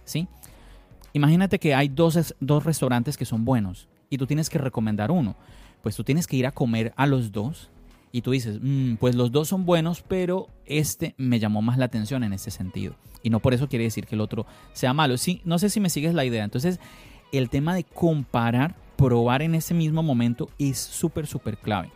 ¿Sí? 0.05 0.27
Imagínate 1.13 1.59
que 1.59 1.73
hay 1.73 1.87
dos, 1.87 2.35
dos 2.39 2.63
restaurantes 2.63 3.17
que 3.17 3.25
son 3.25 3.45
buenos 3.45 3.87
y 4.09 4.17
tú 4.17 4.27
tienes 4.27 4.49
que 4.49 4.57
recomendar 4.57 5.11
uno. 5.11 5.35
Pues 5.81 5.95
tú 5.95 6.03
tienes 6.03 6.27
que 6.27 6.37
ir 6.37 6.47
a 6.47 6.51
comer 6.51 6.93
a 6.95 7.05
los 7.05 7.31
dos 7.31 7.69
y 8.11 8.21
tú 8.21 8.31
dices, 8.31 8.59
mm, 8.61 8.95
pues 8.95 9.15
los 9.15 9.31
dos 9.31 9.47
son 9.47 9.65
buenos, 9.65 10.03
pero 10.07 10.47
este 10.65 11.13
me 11.17 11.39
llamó 11.39 11.61
más 11.61 11.77
la 11.77 11.85
atención 11.85 12.23
en 12.23 12.33
ese 12.33 12.51
sentido. 12.51 12.95
Y 13.23 13.29
no 13.29 13.39
por 13.39 13.53
eso 13.53 13.67
quiere 13.67 13.85
decir 13.85 14.05
que 14.05 14.15
el 14.15 14.21
otro 14.21 14.45
sea 14.73 14.93
malo. 14.93 15.17
Sí, 15.17 15.41
no 15.43 15.59
sé 15.59 15.69
si 15.69 15.79
me 15.79 15.89
sigues 15.89 16.13
la 16.13 16.25
idea. 16.25 16.43
Entonces, 16.43 16.79
el 17.31 17.49
tema 17.49 17.75
de 17.75 17.83
comparar, 17.83 18.75
probar 18.95 19.41
en 19.41 19.55
ese 19.55 19.73
mismo 19.73 20.03
momento 20.03 20.49
es 20.57 20.77
súper, 20.77 21.27
súper 21.27 21.57
clave. 21.57 21.91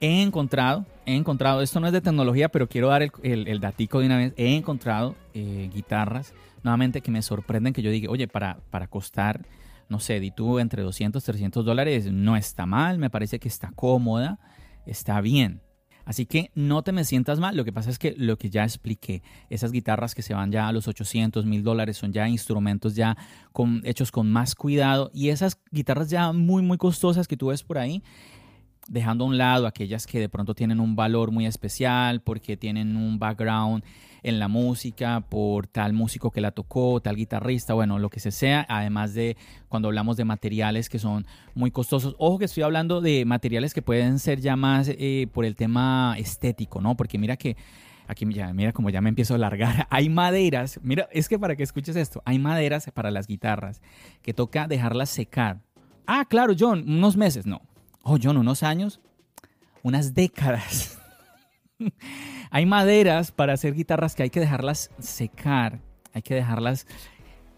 He 0.00 0.22
encontrado, 0.22 0.86
he 1.04 1.14
encontrado, 1.14 1.60
esto 1.60 1.78
no 1.78 1.86
es 1.86 1.92
de 1.92 2.00
tecnología, 2.00 2.48
pero 2.48 2.68
quiero 2.68 2.88
dar 2.88 3.02
el, 3.02 3.12
el, 3.22 3.60
datico 3.60 4.00
de 4.00 4.06
una 4.06 4.16
vez. 4.16 4.32
He 4.38 4.56
encontrado 4.56 5.14
eh, 5.34 5.68
guitarras 5.74 6.32
nuevamente 6.62 7.00
que 7.00 7.10
me 7.10 7.22
sorprenden 7.22 7.72
que 7.72 7.82
yo 7.82 7.90
diga, 7.90 8.10
oye, 8.10 8.28
para, 8.28 8.60
para 8.70 8.86
costar, 8.88 9.46
no 9.88 10.00
sé, 10.00 10.20
di 10.20 10.30
tú 10.30 10.58
entre 10.58 10.82
200, 10.82 11.22
300 11.22 11.64
dólares, 11.64 12.10
no 12.12 12.36
está 12.36 12.66
mal, 12.66 12.98
me 12.98 13.10
parece 13.10 13.38
que 13.38 13.48
está 13.48 13.72
cómoda, 13.74 14.38
está 14.86 15.20
bien. 15.20 15.62
Así 16.04 16.26
que 16.26 16.50
no 16.54 16.82
te 16.82 16.92
me 16.92 17.04
sientas 17.04 17.38
mal, 17.38 17.56
lo 17.56 17.64
que 17.64 17.72
pasa 17.72 17.90
es 17.90 17.98
que 17.98 18.14
lo 18.16 18.36
que 18.36 18.50
ya 18.50 18.64
expliqué, 18.64 19.22
esas 19.48 19.70
guitarras 19.70 20.14
que 20.14 20.22
se 20.22 20.34
van 20.34 20.50
ya 20.50 20.66
a 20.66 20.72
los 20.72 20.88
800 20.88 21.46
mil 21.46 21.62
dólares 21.62 21.98
son 21.98 22.12
ya 22.12 22.28
instrumentos 22.28 22.94
ya 22.94 23.16
con, 23.52 23.80
hechos 23.84 24.10
con 24.10 24.30
más 24.30 24.54
cuidado 24.54 25.10
y 25.14 25.28
esas 25.28 25.60
guitarras 25.70 26.10
ya 26.10 26.32
muy 26.32 26.62
muy 26.62 26.78
costosas 26.78 27.28
que 27.28 27.36
tú 27.36 27.48
ves 27.48 27.62
por 27.62 27.78
ahí, 27.78 28.02
dejando 28.88 29.24
a 29.24 29.28
un 29.28 29.38
lado 29.38 29.66
aquellas 29.66 30.06
que 30.06 30.18
de 30.18 30.28
pronto 30.28 30.54
tienen 30.54 30.80
un 30.80 30.96
valor 30.96 31.30
muy 31.30 31.46
especial 31.46 32.20
porque 32.22 32.56
tienen 32.56 32.96
un 32.96 33.18
background 33.18 33.84
en 34.22 34.38
la 34.38 34.48
música 34.48 35.20
por 35.20 35.66
tal 35.66 35.92
músico 35.92 36.30
que 36.30 36.40
la 36.40 36.50
tocó, 36.50 37.00
tal 37.00 37.16
guitarrista, 37.16 37.74
bueno, 37.74 37.98
lo 37.98 38.10
que 38.10 38.20
se 38.20 38.30
sea, 38.30 38.66
además 38.68 39.14
de 39.14 39.36
cuando 39.68 39.88
hablamos 39.88 40.16
de 40.16 40.24
materiales 40.24 40.88
que 40.88 40.98
son 40.98 41.26
muy 41.54 41.70
costosos. 41.70 42.14
Ojo 42.18 42.38
que 42.38 42.44
estoy 42.44 42.62
hablando 42.62 43.00
de 43.00 43.24
materiales 43.24 43.74
que 43.74 43.82
pueden 43.82 44.18
ser 44.18 44.40
ya 44.40 44.56
más 44.56 44.88
eh, 44.88 45.28
por 45.32 45.44
el 45.44 45.56
tema 45.56 46.16
estético, 46.18 46.80
¿no? 46.80 46.96
Porque 46.96 47.18
mira 47.18 47.36
que 47.36 47.56
aquí 48.06 48.26
ya, 48.32 48.52
mira 48.52 48.72
como 48.72 48.90
ya 48.90 49.00
me 49.00 49.08
empiezo 49.08 49.34
a 49.34 49.36
alargar. 49.36 49.86
Hay 49.90 50.08
maderas, 50.08 50.80
mira, 50.82 51.08
es 51.12 51.28
que 51.28 51.38
para 51.38 51.56
que 51.56 51.62
escuches 51.62 51.96
esto, 51.96 52.22
hay 52.24 52.38
maderas 52.38 52.90
para 52.92 53.10
las 53.10 53.26
guitarras 53.26 53.80
que 54.22 54.34
toca 54.34 54.66
dejarlas 54.66 55.10
secar. 55.10 55.60
Ah, 56.06 56.24
claro, 56.28 56.54
John, 56.58 56.84
unos 56.88 57.16
meses, 57.16 57.46
no. 57.46 57.62
Oh, 58.02 58.18
John, 58.22 58.36
unos 58.36 58.62
años, 58.62 59.00
unas 59.82 60.14
décadas. 60.14 60.98
hay 62.50 62.66
maderas 62.66 63.32
para 63.32 63.52
hacer 63.52 63.74
guitarras 63.74 64.14
que 64.14 64.22
hay 64.24 64.30
que 64.30 64.40
dejarlas 64.40 64.90
secar, 64.98 65.80
hay 66.12 66.22
que 66.22 66.34
dejarlas 66.34 66.86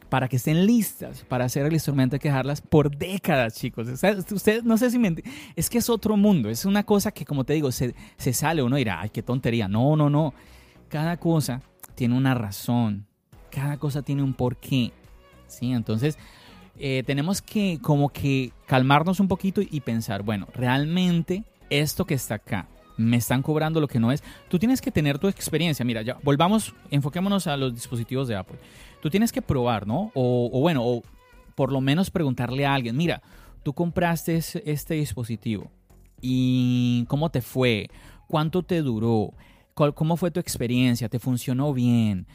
para 0.09 0.29
que 0.29 0.37
estén 0.37 0.67
listas 0.67 1.25
para 1.25 1.47
hacer 1.47 1.65
el 1.65 1.73
instrumento 1.73 2.17
hay 2.17 2.21
que 2.21 2.29
dejarlas 2.29 2.61
por 2.61 2.95
décadas, 2.95 3.55
chicos. 3.55 3.89
Ustedes 3.89 4.63
no 4.63 4.77
sé 4.77 4.91
si 4.91 4.99
me 4.99 5.15
es 5.57 5.71
que 5.71 5.79
es 5.79 5.89
otro 5.89 6.19
mundo, 6.19 6.51
es 6.51 6.67
una 6.67 6.85
cosa 6.85 7.13
que 7.13 7.25
como 7.25 7.45
te 7.45 7.55
digo, 7.55 7.73
se, 7.73 7.95
se 8.19 8.35
sale 8.35 8.63
uno 8.63 8.77
dirá, 8.77 9.01
ay, 9.01 9.09
qué 9.09 9.23
tontería. 9.23 9.69
No, 9.69 9.97
no, 9.97 10.11
no. 10.11 10.35
Cada 10.91 11.17
cosa 11.17 11.63
tiene 11.95 12.15
una 12.15 12.35
razón, 12.35 13.07
cada 13.51 13.79
cosa 13.79 14.03
tiene 14.03 14.23
un 14.23 14.35
porqué. 14.35 14.93
¿sí? 15.47 15.73
Entonces, 15.73 16.19
eh, 16.79 17.03
tenemos 17.07 17.43
que 17.43 17.79
como 17.81 18.09
que 18.09 18.53
calmarnos 18.67 19.21
un 19.21 19.29
poquito 19.29 19.61
y 19.63 19.81
pensar, 19.81 20.23
bueno, 20.23 20.47
realmente 20.55 21.45
esto 21.71 22.05
que 22.05 22.15
está 22.15 22.37
acá, 22.37 22.69
me 22.97 23.17
están 23.17 23.43
cobrando 23.43 23.81
lo 23.81 23.89
que 23.89 24.01
no 24.01 24.13
es. 24.13 24.23
Tú 24.49 24.59
tienes 24.59 24.81
que 24.81 24.91
tener 24.91 25.19
tu 25.19 25.29
experiencia. 25.29 25.85
Mira, 25.85 26.03
ya 26.03 26.19
volvamos, 26.23 26.75
enfoquémonos 26.91 27.47
a 27.47 27.57
los 27.57 27.75
dispositivos 27.75 28.29
de 28.29 28.37
Apple. 28.37 28.59
Tú 29.01 29.11
tienes 29.11 29.33
que 29.33 29.43
probar, 29.43 29.87
¿no? 29.87 30.11
O, 30.15 30.61
bueno, 30.61 30.83
o 30.85 31.03
por 31.55 31.73
lo 31.73 31.81
menos 31.81 32.11
preguntarle 32.11 32.67
a 32.67 32.75
alguien, 32.75 32.97
mira, 32.97 33.23
tú 33.63 33.73
compraste 33.73 34.37
este 34.37 34.95
dispositivo 34.95 35.71
y 36.21 37.05
cómo 37.09 37.31
te 37.31 37.43
fue, 37.43 37.89
cuánto 38.29 38.63
te 38.63 38.83
duró, 38.83 39.35
¿Cómo 39.75 40.17
fue 40.17 40.31
tu 40.31 40.39
experiencia? 40.39 41.09
¿Te 41.09 41.19
funcionó 41.19 41.73
bien? 41.73 42.27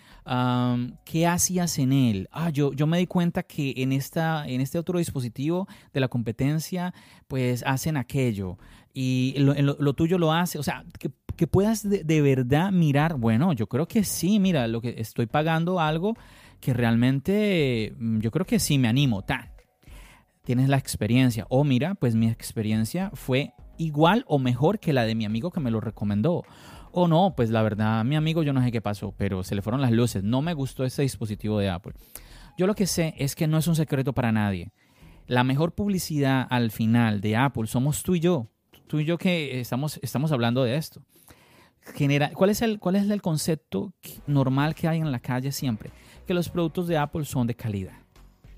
¿Qué 1.05 1.27
hacías 1.27 1.77
en 1.77 1.93
él? 1.93 2.27
Ah, 2.31 2.49
yo, 2.49 2.73
yo 2.73 2.87
me 2.87 2.97
di 2.97 3.05
cuenta 3.05 3.43
que 3.43 3.73
en, 3.77 3.91
esta, 3.91 4.47
en 4.47 4.59
este 4.59 4.79
otro 4.79 4.97
dispositivo 4.97 5.67
de 5.93 5.99
la 5.99 6.07
competencia, 6.07 6.93
pues 7.27 7.63
hacen 7.65 7.95
aquello. 7.95 8.57
Y 8.91 9.35
lo, 9.37 9.93
tuyo 9.93 10.17
lo 10.17 10.33
hace. 10.33 10.57
O 10.57 10.63
sea, 10.63 10.83
que, 10.97 11.47
puedas 11.47 11.87
de, 11.87 12.21
verdad 12.21 12.71
mirar, 12.71 13.15
bueno, 13.15 13.53
yo 13.53 13.67
creo 13.67 13.87
que 13.87 14.03
sí, 14.03 14.39
mira, 14.39 14.67
lo 14.67 14.81
que 14.81 14.95
estoy 14.97 15.27
pagando 15.27 15.79
algo 15.79 16.15
que 16.59 16.73
realmente 16.73 17.93
mm, 17.99 18.19
yo 18.19 18.31
creo 18.31 18.47
que 18.47 18.57
sí 18.57 18.79
me 18.79 18.87
animo. 18.87 19.21
Ta. 19.21 19.51
Tienes 20.43 20.69
la 20.69 20.77
experiencia. 20.77 21.45
O 21.49 21.63
mira, 21.63 21.93
pues 21.93 22.15
mi 22.15 22.27
experiencia 22.27 23.11
fue 23.13 23.53
igual 23.77 24.25
o 24.27 24.39
mejor 24.39 24.79
que 24.79 24.93
la 24.93 25.03
de 25.03 25.13
mi 25.13 25.25
amigo 25.25 25.51
que 25.51 25.59
me 25.59 25.69
lo 25.69 25.79
recomendó 25.79 26.43
o 26.91 27.07
no, 27.07 27.33
pues 27.35 27.49
la 27.49 27.61
verdad, 27.61 28.03
mi 28.03 28.15
amigo, 28.15 28.43
yo 28.43 28.53
no 28.53 28.63
sé 28.63 28.71
qué 28.71 28.81
pasó, 28.81 29.13
pero 29.17 29.43
se 29.43 29.55
le 29.55 29.61
fueron 29.61 29.81
las 29.81 29.91
luces. 29.91 30.23
No 30.23 30.41
me 30.41 30.53
gustó 30.53 30.83
ese 30.83 31.01
dispositivo 31.01 31.59
de 31.59 31.69
Apple. 31.69 31.93
Yo 32.57 32.67
lo 32.67 32.75
que 32.75 32.87
sé 32.87 33.13
es 33.17 33.35
que 33.35 33.47
no 33.47 33.57
es 33.57 33.67
un 33.67 33.75
secreto 33.75 34.13
para 34.13 34.31
nadie. 34.31 34.71
la 35.27 35.43
mejor 35.43 35.73
publicidad 35.73 36.47
al 36.49 36.71
final 36.71 37.19
de 37.19 37.35
Apple 37.35 37.67
somos 37.67 38.01
tú 38.01 38.15
y 38.15 38.21
yo. 38.21 38.47
Tú 38.87 38.99
y 38.99 39.05
yo 39.05 39.17
que 39.17 39.59
estamos, 39.59 39.99
estamos 40.01 40.31
hablando 40.31 40.63
de 40.63 40.77
esto. 40.77 41.01
¿cuál, 42.33 42.49
es 42.49 42.61
el, 42.61 42.79
¿Cuál 42.79 42.95
es 42.95 43.09
el 43.09 43.21
concepto 43.21 43.93
normal 44.25 44.75
que 44.75 44.87
hay 44.87 44.99
en 44.99 45.11
la 45.11 45.19
calle 45.19 45.51
siempre? 45.51 45.91
Que 46.25 46.33
los 46.33 46.49
productos 46.49 46.87
de 46.87 46.97
Apple 46.97 47.25
son 47.25 47.47
de 47.47 47.55
calidad. 47.55 47.97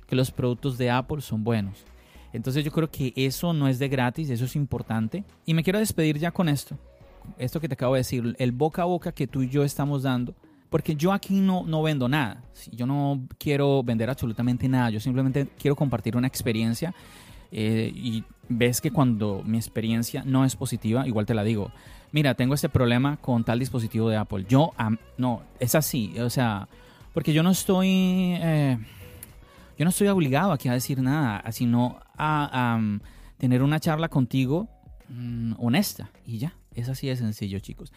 Que 0.08 0.16
los 0.16 0.32
productos 0.32 0.78
de 0.78 0.90
Apple 0.90 1.22
son 1.22 1.44
buenos. 1.44 1.86
Entonces 2.34 2.64
yo 2.64 2.72
creo 2.72 2.90
que 2.90 3.14
eso 3.16 3.54
no 3.54 3.68
es 3.68 3.80
de 3.80 3.90
gratis, 3.90 4.30
eso 4.30 4.46
es 4.46 4.56
importante. 4.56 5.24
Y 5.46 5.54
me 5.54 5.64
quiero 5.64 5.80
despedir 5.80 6.18
ya 6.18 6.32
con 6.32 6.50
esto. 6.50 6.78
Esto 7.38 7.60
que 7.60 7.68
te 7.68 7.74
acabo 7.74 7.94
de 7.94 8.00
decir, 8.00 8.36
el 8.40 8.52
boca 8.52 8.82
a 8.82 8.86
boca 8.86 9.12
que 9.12 9.28
tú 9.28 9.42
y 9.44 9.50
yo 9.50 9.64
estamos 9.64 10.04
dando 10.04 10.36
porque 10.70 10.96
yo 10.96 11.12
aquí 11.12 11.40
no, 11.40 11.64
no 11.66 11.82
vendo 11.82 12.08
nada. 12.08 12.44
Yo 12.72 12.86
no 12.86 13.28
quiero 13.38 13.82
vender 13.84 14.10
absolutamente 14.10 14.68
nada. 14.68 14.90
Yo 14.92 15.00
simplemente 15.00 15.48
quiero 15.60 15.76
compartir 15.76 16.16
una 16.16 16.28
experiencia. 16.28 16.94
Eh, 17.52 17.92
y 17.94 18.24
ves 18.48 18.80
que 18.80 18.92
cuando 18.92 19.42
mi 19.44 19.58
experiencia 19.58 20.24
no 20.26 20.46
es 20.46 20.56
positiva, 20.56 21.08
igual 21.08 21.26
te 21.26 21.34
la 21.34 21.44
digo. 21.44 21.72
Mira, 22.12 22.36
tengo 22.36 22.54
este 22.54 22.70
problema 22.70 23.18
con 23.18 23.44
tal 23.44 23.58
dispositivo 23.58 24.10
de 24.10 24.18
Apple. 24.18 24.46
Yo, 24.48 24.74
no, 25.18 25.42
es 25.60 25.74
así. 25.74 26.20
O 26.20 26.30
sea, 26.30 26.68
porque 27.14 27.34
yo 27.34 27.44
no 27.44 27.52
estoy... 27.52 27.88
Eh, 28.40 28.78
yo 29.78 29.86
no 29.86 29.90
estoy 29.90 30.10
obligado 30.10 30.52
aquí 30.52 30.68
a 30.68 30.74
decir 30.74 31.02
nada, 31.02 31.42
sino 31.52 32.00
a, 32.18 32.80
tener 33.38 33.64
una 33.64 33.80
charla 33.80 34.10
contigo 34.10 34.68
mm, 35.08 35.54
honesta 35.58 36.12
y 36.26 36.38
ya. 36.38 36.54
Es 36.76 36.88
así 36.88 37.08
de 37.08 37.16
sencillo, 37.16 37.60
chicos. 37.60 37.92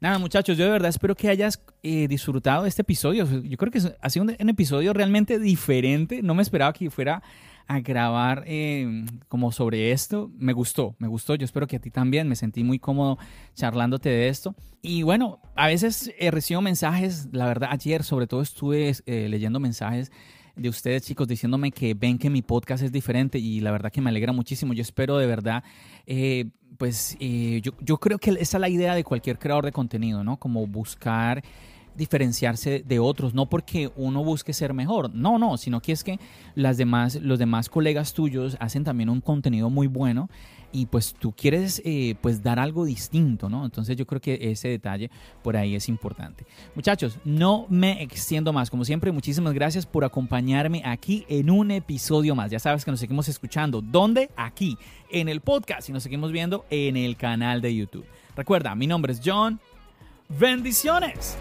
Nada, 0.00 0.18
muchachos, 0.18 0.56
yo 0.56 0.64
de 0.64 0.70
verdad 0.70 0.90
espero 0.90 1.14
que 1.14 1.28
hayas 1.28 1.62
eh, 1.82 2.06
disfrutado 2.08 2.64
de 2.64 2.68
este 2.68 2.82
episodio. 2.82 3.26
Yo 3.42 3.56
creo 3.56 3.72
que 3.72 3.80
ha 4.00 4.10
sido 4.10 4.26
un, 4.26 4.48
episodio 4.48 4.92
realmente 4.92 5.38
diferente. 5.38 6.22
No 6.22 6.34
me 6.34 6.42
esperaba 6.42 6.72
que 6.72 6.90
fuera 6.90 7.22
a 7.66 7.80
grabar 7.80 8.44
eh, 8.46 9.04
como 9.28 9.50
sobre 9.50 9.92
esto. 9.92 10.30
Me 10.36 10.52
gustó, 10.52 10.94
me 10.98 11.08
gustó. 11.08 11.34
Yo 11.34 11.44
espero 11.44 11.66
que 11.66 11.76
a 11.76 11.80
ti 11.80 11.90
también. 11.90 12.28
Me 12.28 12.36
sentí 12.36 12.64
muy 12.64 12.78
cómodo 12.78 13.18
charlándote 13.54 14.08
de 14.10 14.28
esto. 14.28 14.54
Y 14.82 15.02
bueno, 15.02 15.40
a 15.56 15.66
veces 15.66 16.12
he 16.18 16.30
recibo 16.30 16.60
mensajes, 16.60 17.28
la 17.32 17.46
verdad, 17.46 17.70
ayer 17.72 18.04
sobre 18.04 18.26
todo 18.26 18.42
estuve 18.42 18.92
eh, 19.06 19.28
leyendo 19.28 19.58
mensajes 19.58 20.12
de 20.58 20.68
ustedes, 20.68 21.02
chicos, 21.02 21.28
diciéndome 21.28 21.70
que 21.70 21.94
ven 21.94 22.18
que 22.18 22.30
mi 22.30 22.42
podcast 22.42 22.82
es 22.82 22.92
diferente 22.92 23.38
y 23.38 23.60
la 23.60 23.70
verdad 23.70 23.92
que 23.92 24.00
me 24.00 24.10
alegra 24.10 24.32
muchísimo. 24.32 24.72
Yo 24.72 24.82
espero 24.82 25.16
de 25.18 25.26
verdad 25.26 25.62
pues 26.76 27.16
eh, 27.20 27.60
yo, 27.62 27.72
yo, 27.80 27.98
creo 27.98 28.18
que 28.18 28.30
esa 28.30 28.56
es 28.56 28.60
la 28.60 28.68
idea 28.68 28.94
de 28.94 29.04
cualquier 29.04 29.38
creador 29.38 29.64
de 29.64 29.72
contenido, 29.72 30.22
¿no? 30.22 30.36
Como 30.36 30.66
buscar 30.66 31.42
diferenciarse 31.98 32.84
de 32.86 32.98
otros, 33.00 33.34
no 33.34 33.46
porque 33.46 33.90
uno 33.96 34.22
busque 34.22 34.52
ser 34.52 34.72
mejor, 34.72 35.12
no, 35.12 35.38
no, 35.38 35.56
sino 35.56 35.80
que 35.80 35.92
es 35.92 36.04
que 36.04 36.20
las 36.54 36.76
demás, 36.76 37.16
los 37.16 37.40
demás 37.40 37.68
colegas 37.68 38.14
tuyos 38.14 38.56
hacen 38.60 38.84
también 38.84 39.10
un 39.10 39.20
contenido 39.20 39.68
muy 39.68 39.88
bueno 39.88 40.30
y 40.72 40.86
pues 40.86 41.14
tú 41.14 41.32
quieres 41.32 41.82
eh, 41.84 42.14
pues 42.20 42.42
dar 42.42 42.58
algo 42.58 42.84
distinto, 42.84 43.48
¿no? 43.48 43.64
Entonces 43.64 43.96
yo 43.96 44.06
creo 44.06 44.20
que 44.20 44.38
ese 44.40 44.68
detalle 44.68 45.10
por 45.42 45.56
ahí 45.56 45.74
es 45.74 45.88
importante. 45.88 46.46
Muchachos, 46.74 47.18
no 47.24 47.66
me 47.68 48.02
extiendo 48.02 48.52
más. 48.52 48.70
Como 48.70 48.84
siempre, 48.84 49.12
muchísimas 49.12 49.54
gracias 49.54 49.86
por 49.86 50.04
acompañarme 50.04 50.82
aquí 50.84 51.24
en 51.28 51.50
un 51.50 51.70
episodio 51.70 52.34
más. 52.34 52.50
Ya 52.50 52.58
sabes 52.58 52.84
que 52.84 52.90
nos 52.90 53.00
seguimos 53.00 53.28
escuchando. 53.28 53.80
¿Dónde? 53.80 54.30
Aquí, 54.36 54.76
en 55.10 55.28
el 55.28 55.40
podcast 55.40 55.88
y 55.88 55.92
nos 55.92 56.02
seguimos 56.02 56.32
viendo 56.32 56.66
en 56.70 56.96
el 56.96 57.16
canal 57.16 57.60
de 57.60 57.74
YouTube. 57.74 58.06
Recuerda, 58.36 58.74
mi 58.74 58.86
nombre 58.86 59.12
es 59.12 59.20
John. 59.24 59.60
Bendiciones. 60.28 61.36